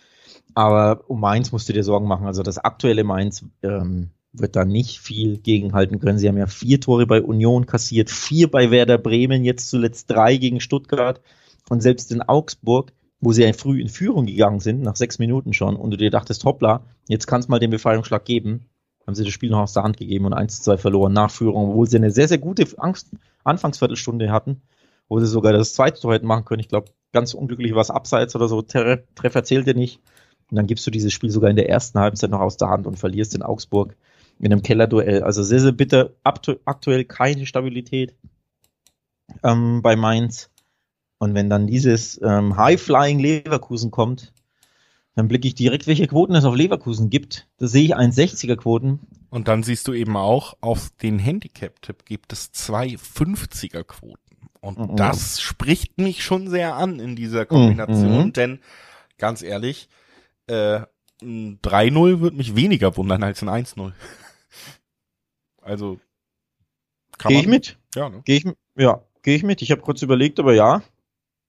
[0.56, 2.26] Aber um Mainz musst du dir Sorgen machen.
[2.26, 6.18] Also das aktuelle Mainz ähm, wird da nicht viel gegenhalten können.
[6.18, 10.38] Sie haben ja vier Tore bei Union kassiert, vier bei Werder Bremen, jetzt zuletzt drei
[10.38, 11.22] gegen Stuttgart
[11.70, 15.54] und selbst in Augsburg wo sie ja früh in Führung gegangen sind, nach sechs Minuten
[15.54, 18.66] schon, und du dir dachtest, hoppla, jetzt kann es mal den Befreiungsschlag geben,
[19.06, 21.88] haben sie das Spiel noch aus der Hand gegeben und 1-2 verloren nach Führung, obwohl
[21.88, 23.10] sie eine sehr, sehr gute Angst
[23.44, 24.62] Anfangsviertelstunde hatten,
[25.08, 26.60] wo sie sogar das zweite Tor hätten machen können.
[26.60, 30.02] Ich glaube, ganz unglücklich war es abseits oder so, Tre Treffer zählte nicht.
[30.50, 32.88] Und dann gibst du dieses Spiel sogar in der ersten Halbzeit noch aus der Hand
[32.88, 33.96] und verlierst in Augsburg
[34.40, 35.24] in einem Kellerduell.
[35.24, 36.12] Also sehr, sehr bitter.
[36.24, 38.16] Aktuell keine Stabilität
[39.44, 40.50] ähm, bei Mainz.
[41.20, 44.34] Und wenn dann dieses ähm, High-Flying Leverkusen kommt,
[45.16, 47.48] dann blicke ich direkt, welche Quoten es auf Leverkusen gibt.
[47.58, 49.00] Da sehe ich 1,60er Quoten.
[49.30, 54.20] Und dann siehst du eben auch, auf den Handicap-Tipp gibt es zwei 50er Quoten.
[54.62, 54.96] Und mhm.
[54.96, 58.34] das spricht mich schon sehr an in dieser Kombination, mhm.
[58.34, 58.60] denn
[59.18, 59.90] ganz ehrlich,
[60.46, 60.82] äh,
[61.22, 63.94] ein 3-0 würde mich weniger wundern als ein 1-0.
[65.62, 66.00] also
[67.18, 67.78] kann Gehe ich mit?
[67.96, 68.22] Ja, ne?
[68.24, 68.46] Gehe ich,
[68.78, 69.62] ja, gehe ich mit.
[69.64, 70.84] Ich habe kurz überlegt, aber ja,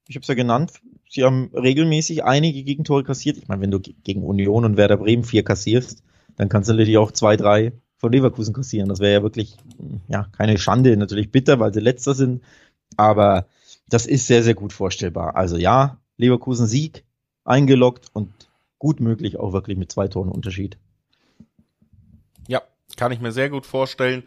[0.09, 0.73] ich habe es ja genannt,
[1.09, 3.37] sie haben regelmäßig einige Gegentore kassiert.
[3.37, 6.03] Ich meine, wenn du gegen Union und Werder Bremen vier kassierst,
[6.37, 8.89] dann kannst du natürlich auch zwei, drei von Leverkusen kassieren.
[8.89, 9.57] Das wäre ja wirklich,
[10.09, 12.43] ja, keine Schande, natürlich bitter, weil sie letzter sind,
[12.97, 13.47] aber
[13.89, 15.37] das ist sehr, sehr gut vorstellbar.
[15.37, 17.05] Also ja, Leverkusen Sieg
[17.45, 18.31] eingeloggt und
[18.79, 20.79] gut möglich auch wirklich mit zwei Toren Unterschied.
[22.47, 22.63] Ja,
[22.97, 24.23] kann ich mir sehr gut vorstellen.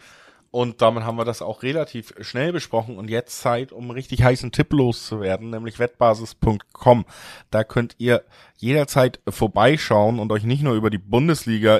[0.51, 4.51] Und damit haben wir das auch relativ schnell besprochen und jetzt Zeit, um richtig heißen
[4.51, 7.05] Tipp loszuwerden, nämlich wettbasis.com.
[7.51, 8.23] Da könnt ihr
[8.57, 11.79] jederzeit vorbeischauen und euch nicht nur über die Bundesliga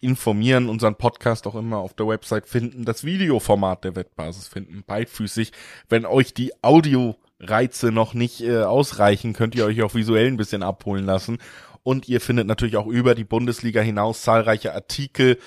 [0.00, 5.52] informieren, unseren Podcast auch immer auf der Website finden, das Videoformat der Wettbasis finden, beidfüßig.
[5.88, 10.64] Wenn euch die Audioreize noch nicht äh, ausreichen, könnt ihr euch auch visuell ein bisschen
[10.64, 11.38] abholen lassen.
[11.84, 15.38] Und ihr findet natürlich auch über die Bundesliga hinaus zahlreiche Artikel,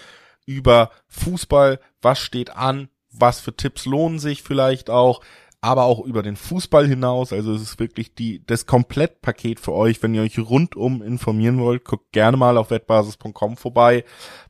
[0.55, 5.21] über Fußball, was steht an, was für Tipps lohnen sich vielleicht auch,
[5.61, 7.33] aber auch über den Fußball hinaus.
[7.33, 10.01] Also es ist wirklich die, das Komplettpaket für euch.
[10.01, 14.03] Wenn ihr euch rundum informieren wollt, guckt gerne mal auf wettbasis.com vorbei.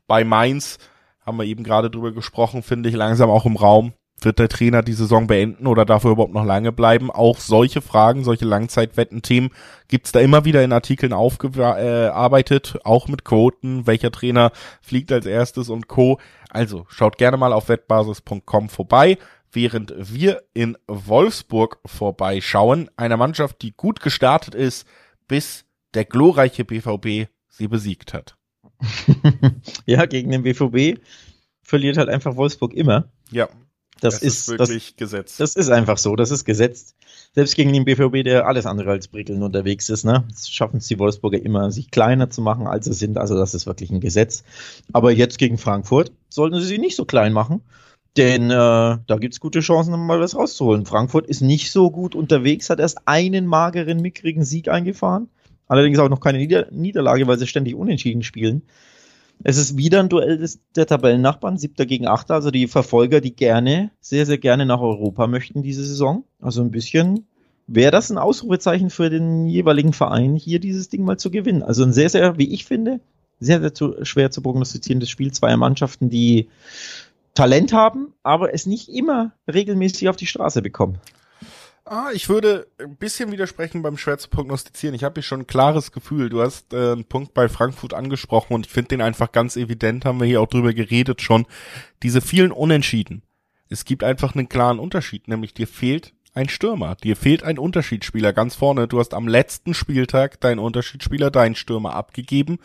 [0.06, 0.78] Bei Mainz
[1.24, 3.92] haben wir eben gerade drüber gesprochen, finde ich langsam auch im Raum.
[4.24, 7.10] Wird der Trainer die Saison beenden oder darf er überhaupt noch lange bleiben?
[7.10, 9.50] Auch solche Fragen, solche Langzeitwetten-Themen
[9.88, 15.68] gibt's da immer wieder in Artikeln aufgearbeitet, auch mit Quoten, welcher Trainer fliegt als erstes
[15.68, 16.20] und Co.
[16.50, 19.18] Also schaut gerne mal auf wettbasis.com vorbei,
[19.50, 24.86] während wir in Wolfsburg vorbeischauen, einer Mannschaft, die gut gestartet ist,
[25.26, 28.36] bis der glorreiche BVB sie besiegt hat.
[29.86, 31.00] ja, gegen den BVB
[31.62, 33.10] verliert halt einfach Wolfsburg immer.
[33.30, 33.48] Ja,
[34.02, 35.40] das, das ist, wirklich das, gesetzt.
[35.40, 36.96] Das ist einfach so, das ist gesetzt.
[37.34, 40.98] Selbst gegen den BVB, der alles andere als prickelnd unterwegs ist, ne, schaffen es die
[40.98, 43.16] Wolfsburger immer, sich kleiner zu machen, als sie sind.
[43.16, 44.42] Also das ist wirklich ein Gesetz.
[44.92, 47.62] Aber jetzt gegen Frankfurt sollten sie sich nicht so klein machen.
[48.16, 50.84] Denn äh, da gibt's gute Chancen, mal was rauszuholen.
[50.84, 55.28] Frankfurt ist nicht so gut unterwegs, hat erst einen mageren, mickrigen Sieg eingefahren.
[55.68, 58.62] Allerdings auch noch keine Nieder Niederlage, weil sie ständig unentschieden spielen.
[59.44, 63.34] Es ist wieder ein Duell des, der Tabellennachbarn, siebter gegen achter, also die Verfolger, die
[63.34, 66.24] gerne, sehr, sehr gerne nach Europa möchten diese Saison.
[66.40, 67.26] Also ein bisschen
[67.66, 71.62] wäre das ein Ausrufezeichen für den jeweiligen Verein, hier dieses Ding mal zu gewinnen.
[71.62, 73.00] Also ein sehr, sehr, wie ich finde,
[73.40, 76.48] sehr, sehr zu, schwer zu prognostizierendes Spiel zweier Mannschaften, die
[77.34, 80.98] Talent haben, aber es nicht immer regelmäßig auf die Straße bekommen.
[81.84, 84.94] Ah, ich würde ein bisschen widersprechen beim schwer zu prognostizieren.
[84.94, 86.28] Ich habe hier schon ein klares Gefühl.
[86.28, 90.04] Du hast äh, einen Punkt bei Frankfurt angesprochen und ich finde den einfach ganz evident,
[90.04, 91.44] haben wir hier auch drüber geredet schon.
[92.04, 93.22] Diese vielen Unentschieden.
[93.68, 96.94] Es gibt einfach einen klaren Unterschied, nämlich dir fehlt ein Stürmer.
[97.02, 98.86] Dir fehlt ein Unterschiedsspieler ganz vorne.
[98.86, 102.58] Du hast am letzten Spieltag deinen Unterschiedsspieler, deinen Stürmer abgegeben,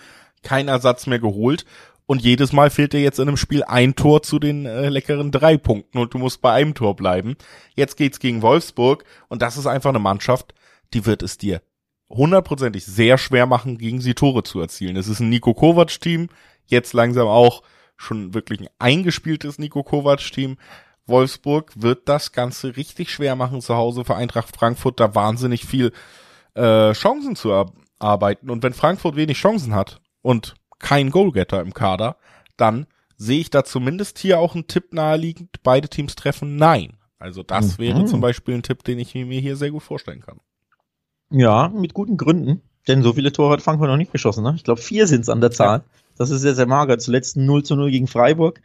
[0.43, 1.65] kein Ersatz mehr geholt
[2.07, 5.31] und jedes Mal fehlt dir jetzt in einem Spiel ein Tor zu den äh, leckeren
[5.31, 7.35] drei Punkten und du musst bei einem Tor bleiben.
[7.75, 10.55] Jetzt geht's gegen Wolfsburg und das ist einfach eine Mannschaft,
[10.93, 11.61] die wird es dir
[12.09, 14.95] hundertprozentig sehr schwer machen, gegen sie Tore zu erzielen.
[14.95, 16.29] Es ist ein Nico Kovac-Team,
[16.65, 17.63] jetzt langsam auch
[17.97, 20.57] schon wirklich ein eingespieltes Nico Kovac-Team.
[21.05, 25.91] Wolfsburg wird das Ganze richtig schwer machen zu Hause für Eintracht Frankfurt, da wahnsinnig viel
[26.53, 27.49] äh, Chancen zu
[27.99, 28.49] erarbeiten.
[28.49, 32.17] Und wenn Frankfurt wenig Chancen hat und kein Goalgetter im Kader,
[32.55, 32.87] dann
[33.17, 36.93] sehe ich da zumindest hier auch einen Tipp naheliegend, beide Teams treffen Nein.
[37.19, 37.83] Also das mhm.
[37.83, 40.39] wäre zum Beispiel ein Tipp, den ich mir hier sehr gut vorstellen kann.
[41.31, 42.61] Ja, mit guten Gründen.
[42.87, 44.43] Denn so viele Tore hat Frankfurt noch nicht geschossen.
[44.43, 44.53] Ne?
[44.55, 45.79] Ich glaube, vier sind es an der Zahl.
[45.79, 45.83] Ja.
[46.17, 46.97] Das ist sehr, sehr mager.
[46.99, 48.61] Zuletzt 0 zu 0 gegen Freiburg.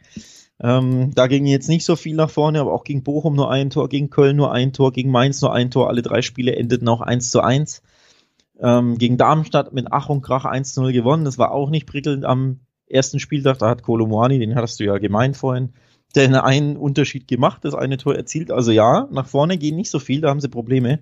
[0.61, 3.69] Ähm, da ging jetzt nicht so viel nach vorne, aber auch gegen Bochum nur ein
[3.69, 5.89] Tor, gegen Köln nur ein Tor, gegen Mainz nur ein Tor.
[5.89, 7.81] Alle drei Spiele endeten auch 1 zu 1.
[8.59, 11.25] Ähm, gegen Darmstadt mit Ach und Krach 1 zu 0 gewonnen.
[11.25, 13.59] Das war auch nicht prickelnd am ersten Spieltag.
[13.59, 15.73] Da hat Kolomoani, den hattest du ja gemeint vorhin,
[16.15, 18.51] den einen Unterschied gemacht, das eine Tor erzielt.
[18.51, 20.99] Also ja, nach vorne gehen nicht so viel, da haben sie Probleme.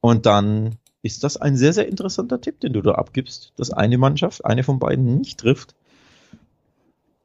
[0.00, 3.98] Und dann ist das ein sehr, sehr interessanter Tipp, den du da abgibst, dass eine
[3.98, 5.74] Mannschaft, eine von beiden nicht trifft.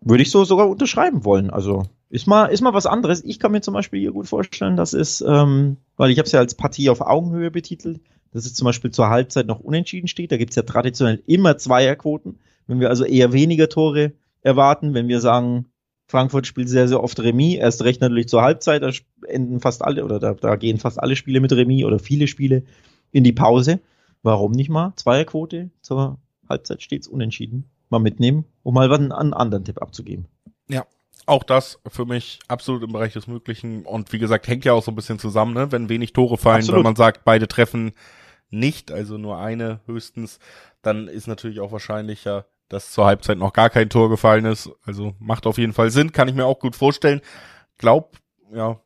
[0.01, 1.49] Würde ich so sogar unterschreiben wollen.
[1.49, 3.23] Also ist mal, ist mal was anderes.
[3.23, 6.31] Ich kann mir zum Beispiel hier gut vorstellen, dass es, ähm, weil ich habe es
[6.31, 10.31] ja als Partie auf Augenhöhe betitelt, dass es zum Beispiel zur Halbzeit noch unentschieden steht.
[10.31, 12.37] Da gibt es ja traditionell immer Zweierquoten.
[12.67, 14.11] Wenn wir also eher weniger Tore
[14.43, 15.65] erwarten, wenn wir sagen,
[16.05, 18.91] Frankfurt spielt sehr, sehr oft Remis, erst recht natürlich zur Halbzeit, da
[19.27, 22.61] enden fast alle oder da, da gehen fast alle Spiele mit Remis oder viele Spiele
[23.11, 23.79] in die Pause.
[24.21, 24.93] Warum nicht mal?
[24.97, 27.71] Zweierquote zur Halbzeit stets unentschieden.
[27.89, 30.27] Mal mitnehmen, um mal einen, einen anderen Tipp abzugeben.
[30.69, 30.85] Ja,
[31.25, 33.85] auch das für mich absolut im Bereich des Möglichen.
[33.85, 35.71] Und wie gesagt, hängt ja auch so ein bisschen zusammen, ne?
[35.71, 36.79] wenn wenig Tore fallen, absolut.
[36.79, 37.93] wenn man sagt, beide treffen
[38.49, 40.39] nicht, also nur eine höchstens,
[40.81, 44.69] dann ist natürlich auch wahrscheinlicher, dass zur Halbzeit noch gar kein Tor gefallen ist.
[44.85, 47.21] Also macht auf jeden Fall Sinn, kann ich mir auch gut vorstellen.
[47.77, 48.17] Glaub,
[48.53, 48.79] ja,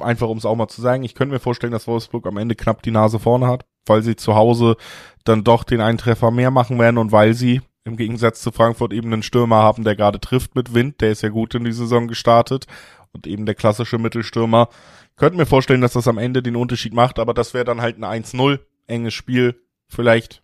[0.00, 2.54] einfach um es auch mal zu sagen, ich könnte mir vorstellen, dass Wolfsburg am Ende
[2.54, 4.76] knapp die Nase vorne hat, weil sie zu Hause
[5.24, 8.92] dann doch den einen Treffer mehr machen werden und weil sie im Gegensatz zu Frankfurt
[8.92, 11.72] eben einen Stürmer haben, der gerade trifft mit Wind, der ist ja gut in die
[11.72, 12.66] Saison gestartet
[13.12, 14.68] und eben der klassische Mittelstürmer.
[15.14, 17.96] Könnte mir vorstellen, dass das am Ende den Unterschied macht, aber das wäre dann halt
[18.02, 20.42] ein 1-0, enges Spiel, vielleicht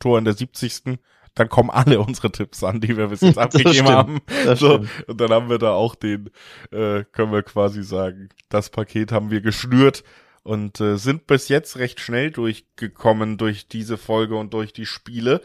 [0.00, 0.98] Tor in der 70
[1.34, 4.20] dann kommen alle unsere Tipps an, die wir bis jetzt abgegeben haben.
[4.56, 6.30] So, und dann haben wir da auch den,
[6.72, 10.02] äh, können wir quasi sagen, das Paket haben wir geschnürt
[10.42, 15.40] und äh, sind bis jetzt recht schnell durchgekommen durch diese Folge und durch die Spiele.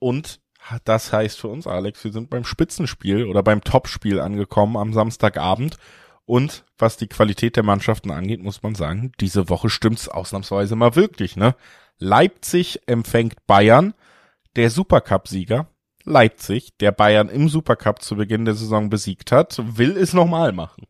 [0.00, 0.41] Und
[0.84, 5.76] das heißt für uns, Alex, wir sind beim Spitzenspiel oder beim Topspiel angekommen am Samstagabend.
[6.24, 10.94] Und was die Qualität der Mannschaften angeht, muss man sagen, diese Woche stimmt's ausnahmsweise mal
[10.94, 11.54] wirklich, ne?
[11.98, 13.94] Leipzig empfängt Bayern
[14.56, 15.66] der Supercup-Sieger
[16.04, 20.86] Leipzig, der Bayern im Supercup zu Beginn der Saison besiegt hat, will es nochmal machen.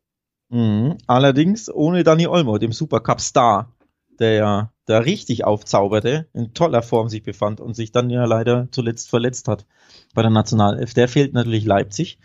[0.48, 0.98] Mhm.
[1.06, 3.72] Allerdings ohne Dani Olmo, dem Supercup-Star,
[4.18, 8.68] der ja da richtig aufzauberte, in toller Form sich befand und sich dann ja leider
[8.72, 9.66] zuletzt verletzt hat
[10.14, 10.94] bei der Nationalelf.
[10.94, 12.18] Der fehlt natürlich Leipzig.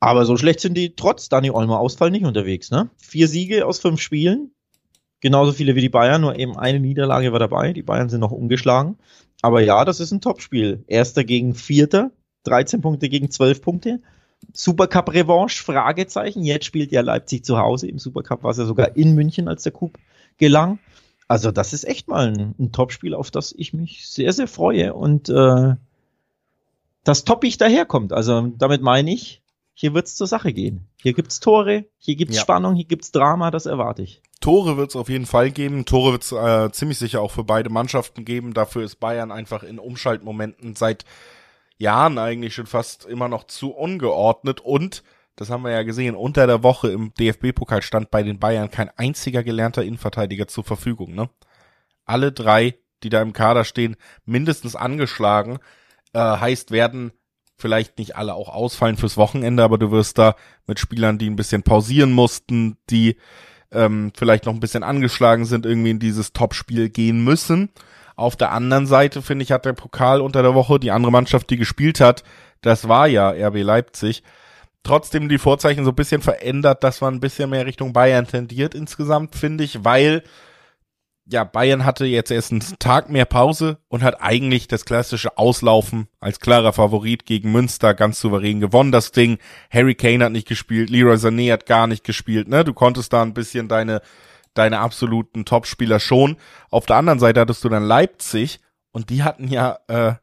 [0.00, 2.90] Aber so schlecht sind die trotz Dani Olmo Ausfall nicht unterwegs, ne?
[2.96, 4.52] Vier Siege aus fünf Spielen.
[5.20, 7.72] Genauso viele wie die Bayern, nur eben eine Niederlage war dabei.
[7.72, 8.98] Die Bayern sind noch umgeschlagen.
[9.42, 10.84] Aber ja, das ist ein Topspiel.
[10.86, 12.12] Erster gegen Vierter,
[12.44, 14.00] 13 Punkte gegen 12 Punkte.
[14.52, 16.44] Supercup-Revanche, Fragezeichen.
[16.44, 17.88] Jetzt spielt ja Leipzig zu Hause.
[17.88, 19.98] Im Supercup war es ja sogar in München, als der Coup
[20.36, 20.78] gelang.
[21.28, 24.94] Also das ist echt mal ein, ein Topspiel, auf das ich mich sehr, sehr freue
[24.94, 25.74] und äh,
[27.04, 28.12] das toppig daherkommt.
[28.12, 29.42] Also damit meine ich,
[29.74, 30.88] hier wird's zur Sache gehen.
[30.96, 32.42] Hier gibt's Tore, hier gibt's ja.
[32.42, 34.22] Spannung, hier gibt's Drama, das erwarte ich.
[34.40, 35.84] Tore wird es auf jeden Fall geben.
[35.84, 38.54] Tore wird es äh, ziemlich sicher auch für beide Mannschaften geben.
[38.54, 41.04] Dafür ist Bayern einfach in Umschaltmomenten seit
[41.76, 44.60] Jahren eigentlich schon fast immer noch zu ungeordnet.
[44.60, 45.02] Und,
[45.38, 48.90] das haben wir ja gesehen, unter der Woche im DFB-Pokal stand bei den Bayern kein
[48.96, 51.14] einziger gelernter Innenverteidiger zur Verfügung.
[51.14, 51.30] Ne?
[52.04, 52.74] Alle drei,
[53.04, 55.60] die da im Kader stehen, mindestens angeschlagen.
[56.12, 57.12] Äh, heißt, werden
[57.56, 60.34] vielleicht nicht alle auch ausfallen fürs Wochenende, aber du wirst da
[60.66, 63.16] mit Spielern, die ein bisschen pausieren mussten, die
[63.70, 67.70] ähm, vielleicht noch ein bisschen angeschlagen sind, irgendwie in dieses Topspiel gehen müssen.
[68.16, 71.48] Auf der anderen Seite, finde ich, hat der Pokal unter der Woche, die andere Mannschaft,
[71.50, 72.24] die gespielt hat,
[72.60, 74.24] das war ja RB Leipzig,
[74.82, 78.74] trotzdem die Vorzeichen so ein bisschen verändert, dass man ein bisschen mehr Richtung Bayern tendiert
[78.74, 80.22] insgesamt, finde ich, weil
[81.30, 86.08] ja, Bayern hatte jetzt erst einen Tag mehr Pause und hat eigentlich das klassische Auslaufen
[86.20, 88.92] als klarer Favorit gegen Münster ganz souverän gewonnen.
[88.92, 89.38] Das Ding,
[89.70, 92.64] Harry Kane hat nicht gespielt, Leroy Sané hat gar nicht gespielt, ne?
[92.64, 94.00] Du konntest da ein bisschen deine,
[94.54, 96.36] deine absoluten Topspieler schon.
[96.70, 98.60] Auf der anderen Seite hattest du dann Leipzig
[98.92, 100.14] und die hatten ja, äh,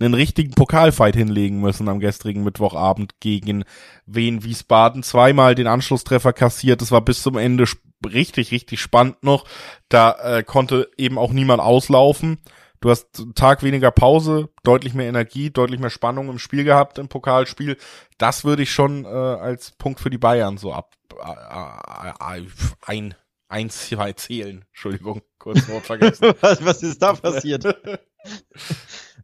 [0.00, 3.64] einen richtigen Pokalfight hinlegen müssen am gestrigen Mittwochabend gegen
[4.06, 5.02] Wien Wiesbaden.
[5.02, 6.80] Zweimal den Anschlusstreffer kassiert.
[6.80, 7.64] Das war bis zum Ende
[8.06, 9.44] richtig, richtig spannend noch.
[9.88, 12.38] Da äh, konnte eben auch niemand auslaufen.
[12.80, 16.96] Du hast einen Tag weniger Pause, deutlich mehr Energie, deutlich mehr Spannung im Spiel gehabt
[16.98, 17.76] im Pokalspiel.
[18.16, 22.46] Das würde ich schon äh, als Punkt für die Bayern so ab äh, äh,
[22.86, 23.14] ein
[23.50, 24.64] eins zwei zählen.
[24.68, 26.32] Entschuldigung, kurz Wort vergessen.
[26.40, 27.64] was, was ist da passiert?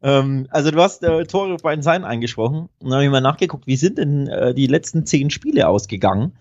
[0.06, 2.68] ähm, also du hast äh, Tore bei den Seinen eingesprochen.
[2.80, 6.32] Dann habe ich mal nachgeguckt, wie sind denn äh, die letzten zehn Spiele ausgegangen?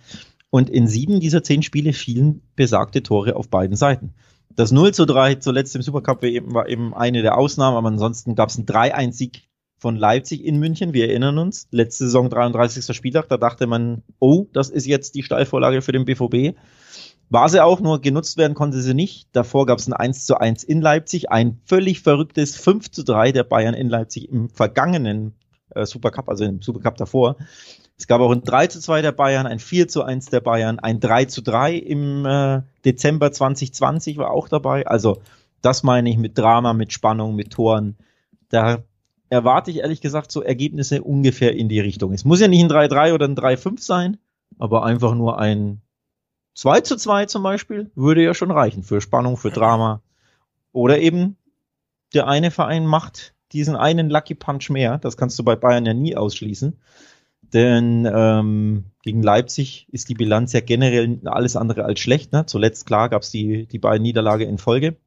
[0.51, 4.13] Und in sieben dieser zehn Spiele fielen besagte Tore auf beiden Seiten.
[4.55, 8.49] Das 0 zu 3 zuletzt im Supercup war eben eine der Ausnahmen, aber ansonsten gab
[8.49, 9.49] es einen 3-1-Sieg
[9.79, 10.93] von Leipzig in München.
[10.93, 12.95] Wir erinnern uns, letzte Saison 33.
[12.95, 16.55] Spieltag, da dachte man, oh, das ist jetzt die Steilvorlage für den BVB.
[17.29, 19.29] War sie auch, nur genutzt werden konnte sie nicht.
[19.31, 23.31] Davor gab es ein 1 zu 1 in Leipzig, ein völlig verrücktes 5 zu 3
[23.31, 25.33] der Bayern in Leipzig im vergangenen
[25.71, 27.37] äh, Supercup, also im Supercup davor.
[27.97, 30.79] Es gab auch ein 3 zu 2 der Bayern, ein 4 zu 1 der Bayern,
[30.79, 34.85] ein 3 zu 3 im äh, Dezember 2020 war auch dabei.
[34.85, 35.21] Also
[35.61, 37.97] das meine ich mit Drama, mit Spannung, mit Toren.
[38.49, 38.83] Da
[39.29, 42.13] erwarte ich ehrlich gesagt so Ergebnisse ungefähr in die Richtung.
[42.13, 44.17] Es muss ja nicht ein 3-3 oder ein 3-5 sein,
[44.59, 45.81] aber einfach nur ein
[46.55, 50.01] 2 zu 2 zum Beispiel würde ja schon reichen für Spannung, für Drama.
[50.71, 51.37] Oder eben
[52.13, 54.97] der eine Verein macht diesen einen Lucky Punch mehr.
[54.97, 56.77] Das kannst du bei Bayern ja nie ausschließen.
[57.41, 62.33] Denn ähm, gegen Leipzig ist die Bilanz ja generell alles andere als schlecht.
[62.33, 62.45] Ne?
[62.45, 64.97] Zuletzt klar gab es die, die beiden Niederlage in Folge.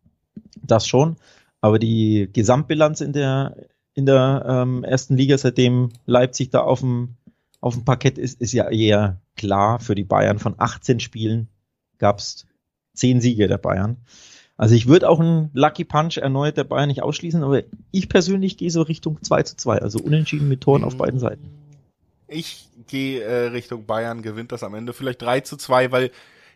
[0.62, 1.16] Das schon.
[1.60, 3.56] Aber die Gesamtbilanz in der,
[3.94, 7.16] in der ähm, ersten Liga, seitdem Leipzig da auf dem,
[7.60, 10.38] auf dem Parkett ist, ist ja eher klar für die Bayern.
[10.38, 11.48] Von 18 Spielen
[11.98, 12.46] gab es
[12.94, 13.96] 10 Siege der Bayern.
[14.56, 18.56] Also ich würde auch einen Lucky Punch erneut der Bayern nicht ausschließen, aber ich persönlich
[18.56, 21.48] gehe so Richtung 2 zu 2, also unentschieden mit Toren auf beiden Seiten.
[22.26, 26.10] Ich gehe äh, Richtung Bayern, gewinnt das am Ende vielleicht 3 zu 2, weil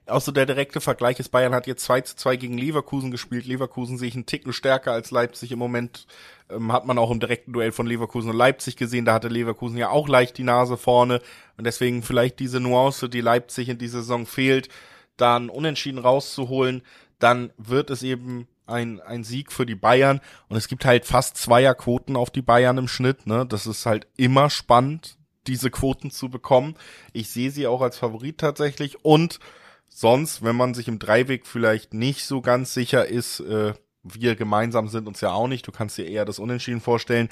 [0.07, 3.47] auch so der direkte Vergleich ist, Bayern hat jetzt 2 zu 2 gegen Leverkusen gespielt.
[3.47, 6.07] Leverkusen sehe ich einen Ticken stärker als Leipzig im Moment.
[6.51, 9.05] Ähm, hat man auch im direkten Duell von Leverkusen und Leipzig gesehen.
[9.05, 11.21] Da hatte Leverkusen ja auch leicht die Nase vorne.
[11.57, 14.69] Und deswegen vielleicht diese Nuance, die Leipzig in dieser Saison fehlt,
[15.17, 16.83] dann unentschieden rauszuholen.
[17.19, 20.21] Dann wird es eben ein, ein Sieg für die Bayern.
[20.49, 23.27] Und es gibt halt fast Zweierquoten auf die Bayern im Schnitt.
[23.27, 23.47] Ne?
[23.47, 26.77] Das ist halt immer spannend diese Quoten zu bekommen.
[27.13, 29.39] Ich sehe sie auch als Favorit tatsächlich und
[29.95, 34.89] sonst, wenn man sich im Dreiweg vielleicht nicht so ganz sicher ist, äh, wir gemeinsam
[34.89, 37.29] sind uns ja auch nicht, du kannst dir eher das Unentschieden vorstellen,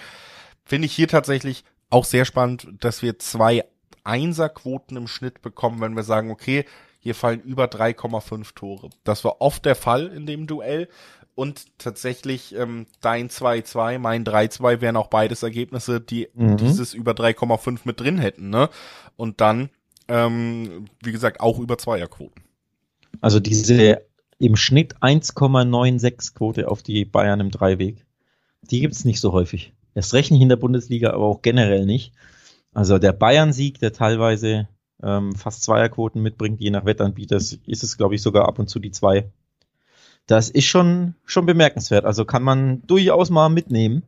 [0.65, 3.65] finde ich hier tatsächlich auch sehr spannend, dass wir zwei
[4.05, 6.65] Einserquoten im Schnitt bekommen, wenn wir sagen, okay,
[7.01, 8.91] hier fallen über 3,5 Tore.
[9.05, 10.89] Das war oft der Fall in dem Duell
[11.35, 16.59] und tatsächlich ähm, dein 2-2, mein 3-2 wären auch beides Ergebnisse, die mhm.
[16.59, 18.69] dieses über 3,5 mit drin hätten, ne?
[19.17, 19.71] Und dann,
[20.09, 22.45] ähm, wie gesagt, auch über Zweierquoten.
[23.21, 24.03] Also diese
[24.39, 28.05] im Schnitt 1,96 Quote auf die Bayern im Dreiweg,
[28.63, 29.73] die gibt's nicht so häufig.
[29.95, 32.13] Erst recht nicht in der Bundesliga, aber auch generell nicht.
[32.73, 34.69] Also der Bayern-Sieg, der teilweise
[35.03, 38.79] ähm, fast Zweierquoten mitbringt, je nach Wettanbieter, ist es, glaube ich, sogar ab und zu
[38.79, 39.31] die zwei
[40.31, 42.05] das ist schon, schon bemerkenswert.
[42.05, 44.05] Also kann man durchaus mal mitnehmen.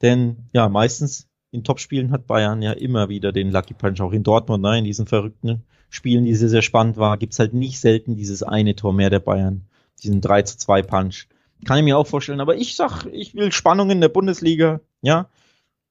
[0.00, 4.22] Denn ja, meistens in Topspielen hat Bayern ja immer wieder den Lucky Punch, auch in
[4.22, 8.16] Dortmund, ne, in diesen verrückten Spielen, die sehr, sehr spannend war, gibt's halt nicht selten
[8.16, 9.62] dieses eine Tor mehr der Bayern,
[10.02, 11.26] diesen 3 zu 2 Punch.
[11.64, 15.28] Kann ich mir auch vorstellen, aber ich sag, ich will Spannung in der Bundesliga, ja.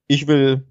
[0.06, 0.64] Ich will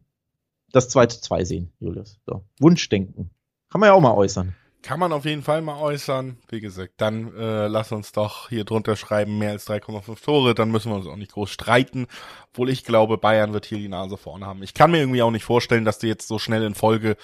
[0.72, 2.20] das 2 zu 2 sehen, Julius.
[2.26, 2.44] So.
[2.60, 3.30] Wunschdenken.
[3.70, 4.56] Kann man ja auch mal äußern.
[4.82, 6.38] Kann man auf jeden Fall mal äußern.
[6.50, 10.72] Wie gesagt, dann äh, lass uns doch hier drunter schreiben, mehr als 3,5 Tore, dann
[10.72, 12.08] müssen wir uns auch nicht groß streiten.
[12.52, 14.64] Obwohl ich glaube, Bayern wird hier die Nase vorne haben.
[14.64, 17.18] Ich kann mir irgendwie auch nicht vorstellen, dass die jetzt so schnell in Folge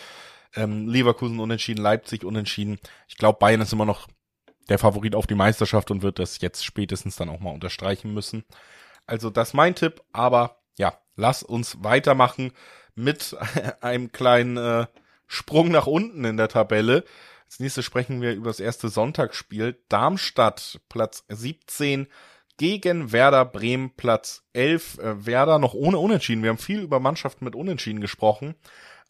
[0.56, 2.80] ähm, Leverkusen unentschieden, Leipzig unentschieden.
[3.08, 4.08] Ich glaube, Bayern ist immer noch
[4.70, 8.44] der Favorit auf die Meisterschaft und wird das jetzt spätestens dann auch mal unterstreichen müssen.
[9.06, 12.52] Also das ist mein Tipp, aber ja, lass uns weitermachen
[12.96, 13.36] mit
[13.82, 14.88] einem kleinen äh,
[15.28, 17.04] Sprung nach unten in der Tabelle.
[17.46, 19.80] Als nächstes sprechen wir über das erste Sonntagsspiel.
[19.90, 22.08] Darmstadt, Platz 17
[22.58, 25.00] gegen Werder Bremen, Platz 11.
[25.00, 26.44] Äh, Werder noch ohne Unentschieden.
[26.44, 28.56] Wir haben viel über Mannschaften mit Unentschieden gesprochen,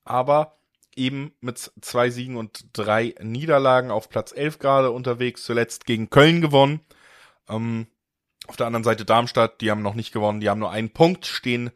[0.04, 0.58] aber
[0.98, 6.42] eben mit zwei Siegen und drei Niederlagen auf Platz 11 gerade unterwegs, zuletzt gegen Köln
[6.42, 6.82] gewonnen.
[7.50, 7.88] Ähm,
[8.48, 11.26] auf der anderen Seite Darmstadt, die haben noch nicht gewonnen, die haben nur einen Punkt,
[11.26, 11.72] stehen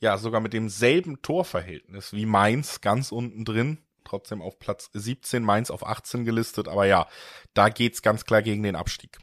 [0.00, 3.78] ja sogar mit demselben Torverhältnis wie Mainz ganz unten drin
[4.10, 7.06] trotzdem auf Platz 17, Mainz auf 18 gelistet, aber ja,
[7.54, 9.18] da geht's ganz klar gegen den Abstieg.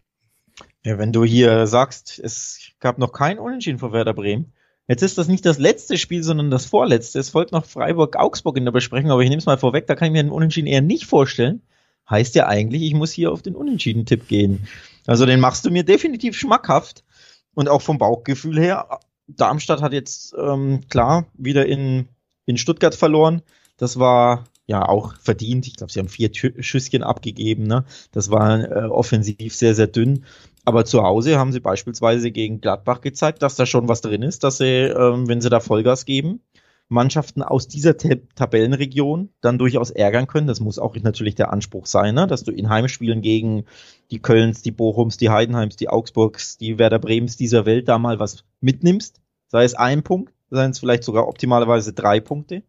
[0.84, 4.54] Ja, wenn du hier sagst, es gab noch kein Unentschieden vor Werder Bremen,
[4.88, 7.20] Jetzt ist das nicht das letzte Spiel, sondern das vorletzte.
[7.20, 10.08] Es folgt noch Freiburg-Augsburg in der Besprechung, aber ich nehme es mal vorweg, da kann
[10.08, 11.62] ich mir den Unentschieden eher nicht vorstellen.
[12.10, 14.68] Heißt ja eigentlich, ich muss hier auf den Unentschieden-Tipp gehen.
[15.06, 17.04] Also den machst du mir definitiv schmackhaft.
[17.54, 22.08] Und auch vom Bauchgefühl her, Darmstadt hat jetzt ähm, klar wieder in,
[22.46, 23.42] in Stuttgart verloren.
[23.78, 25.66] Das war ja auch verdient.
[25.66, 27.64] Ich glaube, sie haben vier Schüsschen abgegeben.
[27.64, 27.86] Ne?
[28.12, 30.26] Das war äh, offensiv sehr, sehr dünn.
[30.66, 34.44] Aber zu Hause haben sie beispielsweise gegen Gladbach gezeigt, dass da schon was drin ist,
[34.44, 36.42] dass sie, ähm, wenn sie da Vollgas geben,
[36.90, 40.48] Mannschaften aus dieser T Tabellenregion dann durchaus ärgern können.
[40.48, 42.28] Das muss auch natürlich der Anspruch sein, ne?
[42.28, 43.66] dass du in Heimspielen gegen
[44.12, 48.20] die Kölns, die Bochums, die Heidenheims, die Augsburgs, die Werder Brems dieser Welt da mal
[48.20, 49.22] was mitnimmst.
[49.48, 52.64] Sei es ein Punkt, seien es vielleicht sogar optimalerweise drei Punkte.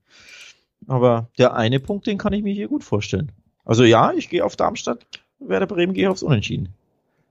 [0.89, 3.31] Aber der eine Punkt, den kann ich mir hier gut vorstellen.
[3.65, 5.07] Also ja, ich gehe auf Darmstadt,
[5.39, 6.75] Werder Bremen gehe aufs Unentschieden.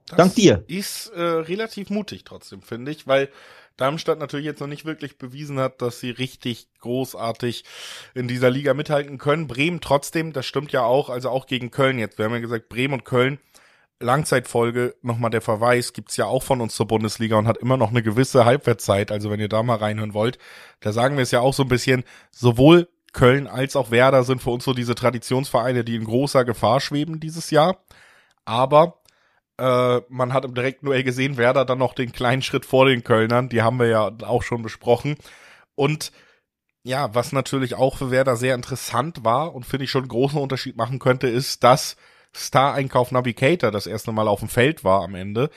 [0.06, 0.64] Das Dank dir.
[0.68, 3.28] Ist äh, relativ mutig trotzdem, finde ich, weil
[3.76, 7.64] Darmstadt natürlich jetzt noch nicht wirklich bewiesen hat, dass sie richtig großartig
[8.14, 9.46] in dieser Liga mithalten können.
[9.46, 12.18] Bremen trotzdem, das stimmt ja auch, also auch gegen Köln jetzt.
[12.18, 13.38] Wir haben ja gesagt, Bremen und Köln,
[14.00, 17.90] Langzeitfolge, nochmal der Verweis, gibt's ja auch von uns zur Bundesliga und hat immer noch
[17.90, 19.12] eine gewisse Halbwertszeit.
[19.12, 20.38] Also wenn ihr da mal reinhören wollt,
[20.80, 24.42] da sagen wir es ja auch so ein bisschen, sowohl Köln als auch Werder sind
[24.42, 27.78] für uns so diese Traditionsvereine, die in großer Gefahr schweben dieses Jahr.
[28.44, 29.00] Aber
[29.58, 33.04] äh, man hat im direkten Duell gesehen, Werder dann noch den kleinen Schritt vor den
[33.04, 33.48] Kölnern.
[33.48, 35.16] Die haben wir ja auch schon besprochen.
[35.74, 36.12] Und
[36.84, 40.38] ja, was natürlich auch für Werder sehr interessant war und finde ich schon einen großen
[40.38, 41.96] Unterschied machen könnte, ist, dass
[42.34, 45.50] Star-Einkauf Navigator das erste Mal auf dem Feld war am Ende.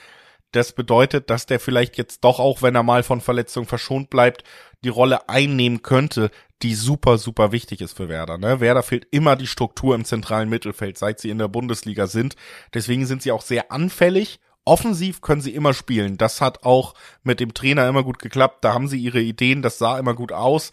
[0.52, 4.44] Das bedeutet, dass der vielleicht jetzt doch auch, wenn er mal von Verletzung verschont bleibt,
[4.84, 6.30] die Rolle einnehmen könnte,
[6.62, 8.38] die super, super wichtig ist für Werder.
[8.38, 8.60] Ne?
[8.60, 12.36] Werder fehlt immer die Struktur im zentralen Mittelfeld, seit sie in der Bundesliga sind.
[12.72, 14.38] Deswegen sind sie auch sehr anfällig.
[14.64, 16.18] Offensiv können sie immer spielen.
[16.18, 16.94] Das hat auch
[17.24, 18.64] mit dem Trainer immer gut geklappt.
[18.64, 20.70] Da haben sie ihre Ideen, das sah immer gut aus.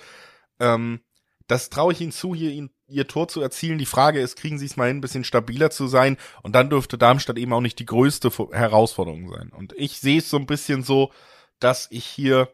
[0.59, 0.99] Ähm,
[1.47, 3.77] das traue ich ihnen zu, hier ihn, ihr Tor zu erzielen.
[3.77, 6.17] Die Frage ist, kriegen sie es mal hin, ein bisschen stabiler zu sein?
[6.43, 9.51] Und dann dürfte Darmstadt eben auch nicht die größte Herausforderung sein.
[9.55, 11.11] Und ich sehe es so ein bisschen so,
[11.59, 12.49] dass ich hier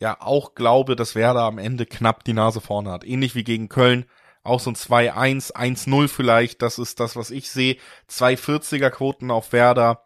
[0.00, 3.04] ja auch glaube, dass Werder am Ende knapp die Nase vorne hat.
[3.04, 4.06] Ähnlich wie gegen Köln.
[4.42, 6.62] Auch so ein 2-1, 1-0 vielleicht.
[6.62, 7.76] Das ist das, was ich sehe.
[8.10, 10.04] 240er Quoten auf Werder.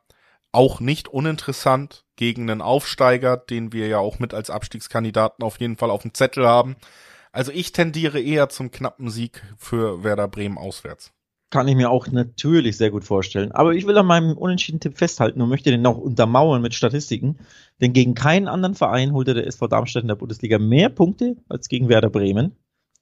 [0.53, 5.77] Auch nicht uninteressant gegen einen Aufsteiger, den wir ja auch mit als Abstiegskandidaten auf jeden
[5.77, 6.77] Fall auf dem Zettel haben.
[7.37, 11.13] Also ich tendiere eher zum knappen Sieg für Werder Bremen auswärts.
[11.51, 13.53] Kann ich mir auch natürlich sehr gut vorstellen.
[13.53, 17.37] Aber ich will an meinem unentschieden Tipp festhalten und möchte den noch untermauern mit Statistiken.
[17.79, 21.69] Denn gegen keinen anderen Verein holte der SV Darmstadt in der Bundesliga mehr Punkte als
[21.69, 22.53] gegen Werder Bremen.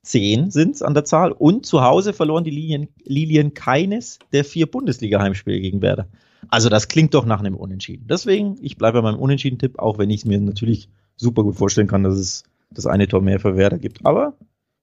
[0.03, 1.30] Zehn sind es an der Zahl.
[1.30, 6.09] Und zu Hause verloren die Lilien, Lilien keines der vier Bundesliga-Heimspiele gegen Werder.
[6.49, 8.09] Also das klingt doch nach einem Unentschieden.
[8.09, 11.87] Deswegen, ich bleibe bei meinem Unentschieden-Tipp, auch wenn ich es mir natürlich super gut vorstellen
[11.87, 12.43] kann, dass es
[12.75, 14.05] das eine Tor mehr für Werder gibt.
[14.05, 14.37] Aber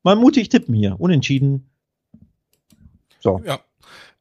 [0.03, 0.99] mal mutig tippen hier.
[0.99, 1.71] Unentschieden
[3.21, 3.41] so.
[3.45, 3.59] Ja.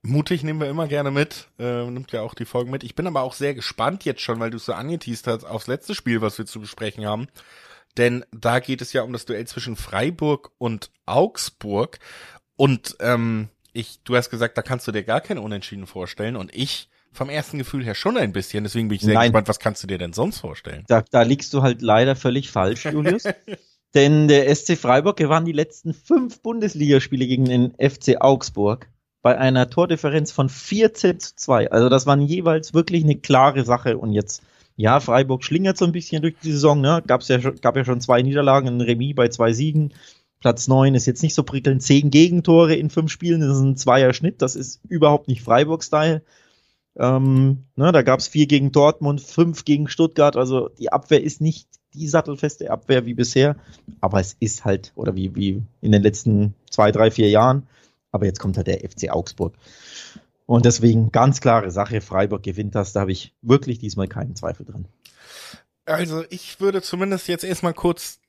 [0.03, 2.85] Mutig nehmen wir immer gerne mit, äh, nimmt ja auch die Folgen mit.
[2.85, 5.67] Ich bin aber auch sehr gespannt jetzt schon, weil du es so angeteased hast, aufs
[5.67, 7.29] letzte Spiel, was wir zu besprechen haben.
[7.99, 11.99] Denn da geht es ja um das Duell zwischen Freiburg und Augsburg.
[12.57, 16.37] Und ähm, ich, du hast gesagt, da kannst du dir gar kein Unentschieden vorstellen.
[16.37, 18.65] Und ich vom ersten Gefühl her schon ein bisschen.
[18.65, 19.31] Deswegen bin ich sehr Nein.
[19.31, 20.85] gespannt, was kannst du dir denn sonst vorstellen?
[20.89, 23.25] Da, da liegst du halt leider völlig falsch, Julius.
[23.95, 28.89] Denn der SC Freiburg gewann die letzten fünf Bundesligaspiele gegen den FC Augsburg
[29.23, 31.71] bei einer Tordifferenz von 14 zu 2.
[31.73, 33.99] Also das waren jeweils wirklich eine klare Sache.
[33.99, 34.43] Und jetzt,
[34.77, 36.81] ja, Freiburg schlingert so ein bisschen durch die Saison.
[36.81, 37.03] Ne?
[37.07, 39.93] Gab's ja, gab ja schon zwei Niederlagen, ein Remis bei zwei Siegen.
[40.41, 41.83] Platz 9 ist jetzt nicht so prickelnd.
[41.83, 44.41] Zehn Gegentore in fünf Spielen, das ist ein Zweier-Schnitt.
[44.41, 46.23] Das ist überhaupt nicht Freiburg-Style.
[46.97, 50.37] Ähm, ne, da gab es vier gegen Dortmund, fünf gegen Stuttgart.
[50.37, 53.57] Also die Abwehr ist nicht die sattelfeste Abwehr wie bisher,
[54.01, 57.67] aber es ist halt, oder wie, wie in den letzten zwei, drei, vier Jahren.
[58.13, 59.55] Aber jetzt kommt halt der FC Augsburg.
[60.47, 64.67] Und deswegen ganz klare Sache, Freiburg gewinnt das, da habe ich wirklich diesmal keinen Zweifel
[64.67, 64.87] dran.
[65.85, 68.20] Also ich würde zumindest jetzt erstmal kurz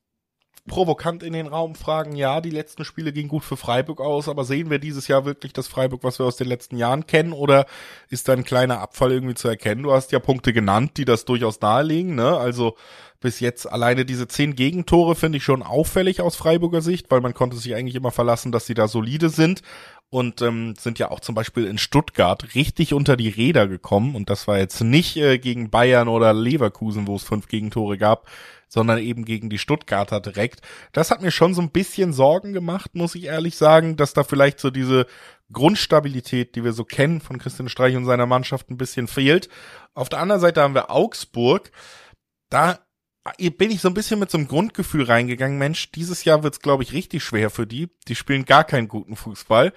[0.68, 4.44] provokant in den Raum fragen, ja, die letzten Spiele gingen gut für Freiburg aus, aber
[4.46, 7.66] sehen wir dieses Jahr wirklich das Freiburg, was wir aus den letzten Jahren kennen, oder
[8.10, 9.84] ist da ein kleiner Abfall irgendwie zu erkennen?
[9.84, 12.38] Du hast ja Punkte genannt, die das durchaus nahelegen, ne?
[12.38, 12.76] Also
[13.20, 17.34] bis jetzt alleine diese zehn Gegentore finde ich schon auffällig aus Freiburger Sicht, weil man
[17.34, 19.62] konnte sich eigentlich immer verlassen, dass sie da solide sind
[20.10, 24.30] und ähm, sind ja auch zum Beispiel in Stuttgart richtig unter die Räder gekommen und
[24.30, 28.28] das war jetzt nicht äh, gegen Bayern oder Leverkusen, wo es fünf Gegentore gab,
[28.74, 30.62] sondern eben gegen die Stuttgarter direkt.
[30.94, 34.24] Das hat mir schon so ein bisschen Sorgen gemacht, muss ich ehrlich sagen, dass da
[34.24, 35.08] vielleicht so diese
[35.52, 39.50] Grundstabilität, die wir so kennen von Christian Streich und seiner Mannschaft ein bisschen fehlt.
[39.94, 41.70] Auf der anderen Seite haben wir Augsburg.
[42.50, 42.80] Da
[43.38, 46.84] bin ich so ein bisschen mit so einem Grundgefühl reingegangen, Mensch, dieses Jahr wird's glaube
[46.84, 47.90] ich richtig schwer für die.
[48.08, 49.74] Die spielen gar keinen guten Fußball.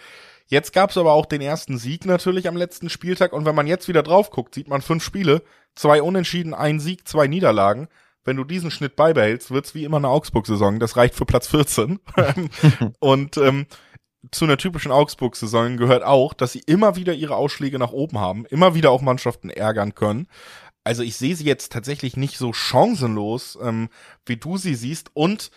[0.46, 3.66] Jetzt gab es aber auch den ersten Sieg natürlich am letzten Spieltag und wenn man
[3.66, 5.42] jetzt wieder drauf guckt, sieht man fünf Spiele,
[5.74, 7.88] zwei Unentschieden, ein Sieg, zwei Niederlagen.
[8.24, 10.80] Wenn du diesen Schnitt beibehältst, wird's wie immer eine Augsburg-Saison.
[10.80, 12.00] Das reicht für Platz 14.
[12.98, 13.66] und ähm,
[14.30, 18.46] zu einer typischen Augsburg-Saison gehört auch, dass sie immer wieder ihre Ausschläge nach oben haben,
[18.46, 20.26] immer wieder auch Mannschaften ärgern können.
[20.84, 23.88] Also ich sehe sie jetzt tatsächlich nicht so chancenlos, ähm,
[24.26, 25.10] wie du sie siehst.
[25.14, 25.50] Und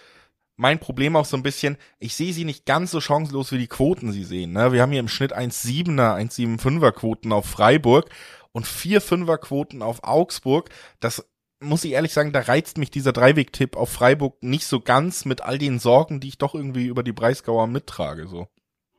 [0.56, 3.68] mein Problem auch so ein bisschen, ich sehe sie nicht ganz so chancenlos, wie die
[3.68, 4.54] Quoten sie sehen.
[4.54, 4.72] Ne?
[4.72, 8.10] Wir haben hier im Schnitt 1,7er, 1,75er Quoten auf Freiburg
[8.52, 10.70] und 4,5er Quoten auf Augsburg.
[11.00, 11.26] Das
[11.62, 15.42] muss ich ehrlich sagen, da reizt mich dieser Dreiweg-Tipp auf Freiburg nicht so ganz mit
[15.42, 18.28] all den Sorgen, die ich doch irgendwie über die Breisgauer mittrage.
[18.28, 18.48] So.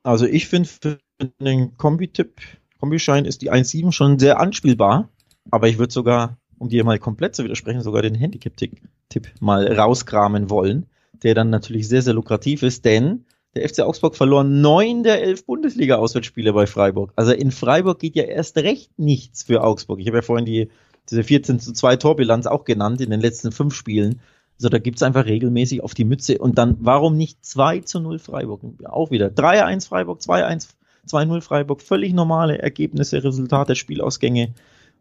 [0.02, 0.98] Also ich finde für
[1.40, 2.40] den Kombi-Tipp,
[2.80, 5.08] Kombischein ist die 1,7 schon sehr anspielbar,
[5.50, 10.50] aber ich würde sogar, um dir mal komplett zu widersprechen, sogar den Handicap-Tipp mal rauskramen
[10.50, 10.86] wollen,
[11.22, 15.44] der dann natürlich sehr, sehr lukrativ ist, denn der FC Augsburg verlor neun der elf
[15.46, 17.12] Bundesliga-Auswärtsspiele bei Freiburg.
[17.16, 20.00] Also in Freiburg geht ja erst recht nichts für Augsburg.
[20.00, 20.68] Ich habe ja vorhin die,
[21.10, 24.20] diese 14 zu 2 Torbilanz auch genannt in den letzten fünf Spielen.
[24.58, 26.38] Also da gibt's einfach regelmäßig auf die Mütze.
[26.38, 28.62] Und dann, warum nicht 2 zu 0 Freiburg?
[28.84, 30.68] Auch wieder 3-1 Freiburg, 2-1,
[31.08, 31.80] 2-0 Freiburg.
[31.80, 34.54] Völlig normale Ergebnisse, Resultate, Spielausgänge.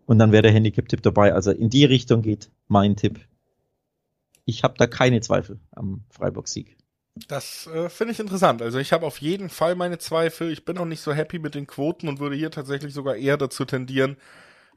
[0.06, 1.34] Und dann wäre der Handicap-Tipp dabei.
[1.34, 3.20] Also in die Richtung geht mein Tipp.
[4.46, 6.78] Ich habe da keine Zweifel am Freiburg-Sieg.
[7.28, 8.62] Das äh, finde ich interessant.
[8.62, 10.52] Also ich habe auf jeden Fall meine Zweifel.
[10.52, 13.38] Ich bin noch nicht so happy mit den Quoten und würde hier tatsächlich sogar eher
[13.38, 14.18] dazu tendieren,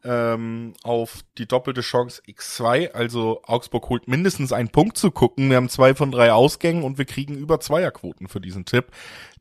[0.04, 2.92] ähm, auf die doppelte Chance X2.
[2.92, 5.50] Also Augsburg holt mindestens einen Punkt zu gucken.
[5.50, 8.86] Wir haben zwei von drei Ausgängen und wir kriegen über Zweierquoten für diesen Tipp.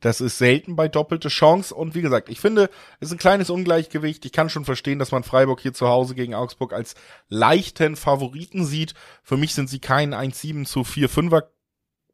[0.00, 1.74] Das ist selten bei doppelte Chance.
[1.74, 4.24] Und wie gesagt, ich finde, es ist ein kleines Ungleichgewicht.
[4.24, 6.94] Ich kann schon verstehen, dass man Freiburg hier zu Hause gegen Augsburg als
[7.28, 8.94] leichten Favoriten sieht.
[9.22, 11.44] Für mich sind sie kein 1-7 zu 4-5er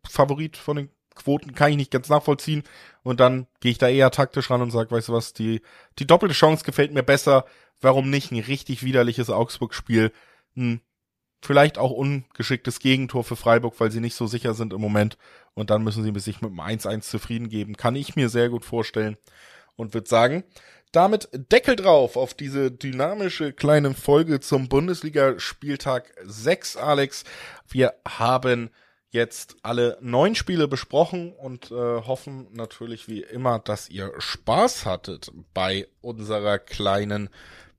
[0.08, 2.62] Favorit von den Quoten kann ich nicht ganz nachvollziehen.
[3.02, 5.62] Und dann gehe ich da eher taktisch ran und sage, weißt du was, die,
[5.98, 7.44] die doppelte Chance gefällt mir besser
[7.80, 10.12] warum nicht ein richtig widerliches Augsburg-Spiel,
[10.56, 10.80] ein
[11.42, 15.18] vielleicht auch ungeschicktes Gegentor für Freiburg, weil sie nicht so sicher sind im Moment
[15.54, 17.76] und dann müssen sie sich mit einem 1-1 zufrieden geben.
[17.76, 19.16] Kann ich mir sehr gut vorstellen
[19.76, 20.44] und würde sagen,
[20.92, 27.24] damit Deckel drauf auf diese dynamische kleine Folge zum Bundesliga-Spieltag 6, Alex.
[27.68, 28.70] Wir haben
[29.16, 35.32] jetzt alle neun Spiele besprochen und äh, hoffen natürlich wie immer, dass ihr Spaß hattet
[35.52, 37.28] bei unserer kleinen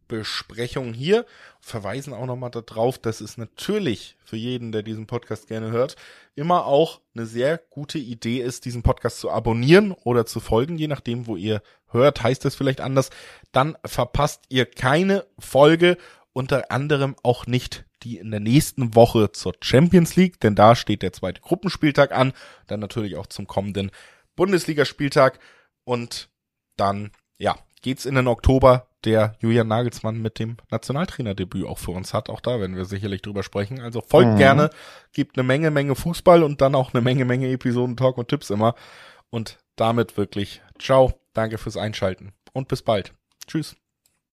[0.08, 1.26] Besprechung hier.
[1.62, 5.96] Verweisen auch nochmal darauf, dass es natürlich für jeden, der diesen Podcast gerne hört,
[6.36, 10.88] immer auch eine sehr gute Idee ist, diesen Podcast zu abonnieren oder zu folgen, je
[10.88, 13.10] nachdem, wo ihr hört, heißt es vielleicht anders.
[13.52, 15.98] Dann verpasst ihr keine Folge,
[16.38, 21.02] unter anderem auch nicht die in der nächsten Woche zur Champions League, denn da steht
[21.02, 22.32] der zweite Gruppenspieltag an,
[22.68, 23.90] dann natürlich auch zum kommenden
[24.36, 25.40] Bundesligaspieltag
[25.84, 26.30] und
[26.76, 27.10] dann,
[27.40, 32.30] ja, geht's in den Oktober der Julian Nagelsmann mit dem Nationaltrainerdebüt auch für uns hat.
[32.30, 33.82] Auch da werden wir sicherlich drüber sprechen.
[33.82, 34.38] Also folgt mhm.
[34.38, 34.70] gerne,
[35.14, 38.52] gibt eine Menge, Menge Fußball und dann auch eine Menge, Menge Episoden, Talk und Tipps
[38.52, 38.76] immer.
[39.32, 43.14] Und damit wirklich ciao, danke fürs Einschalten und bis bald.
[43.48, 43.76] Tschüss.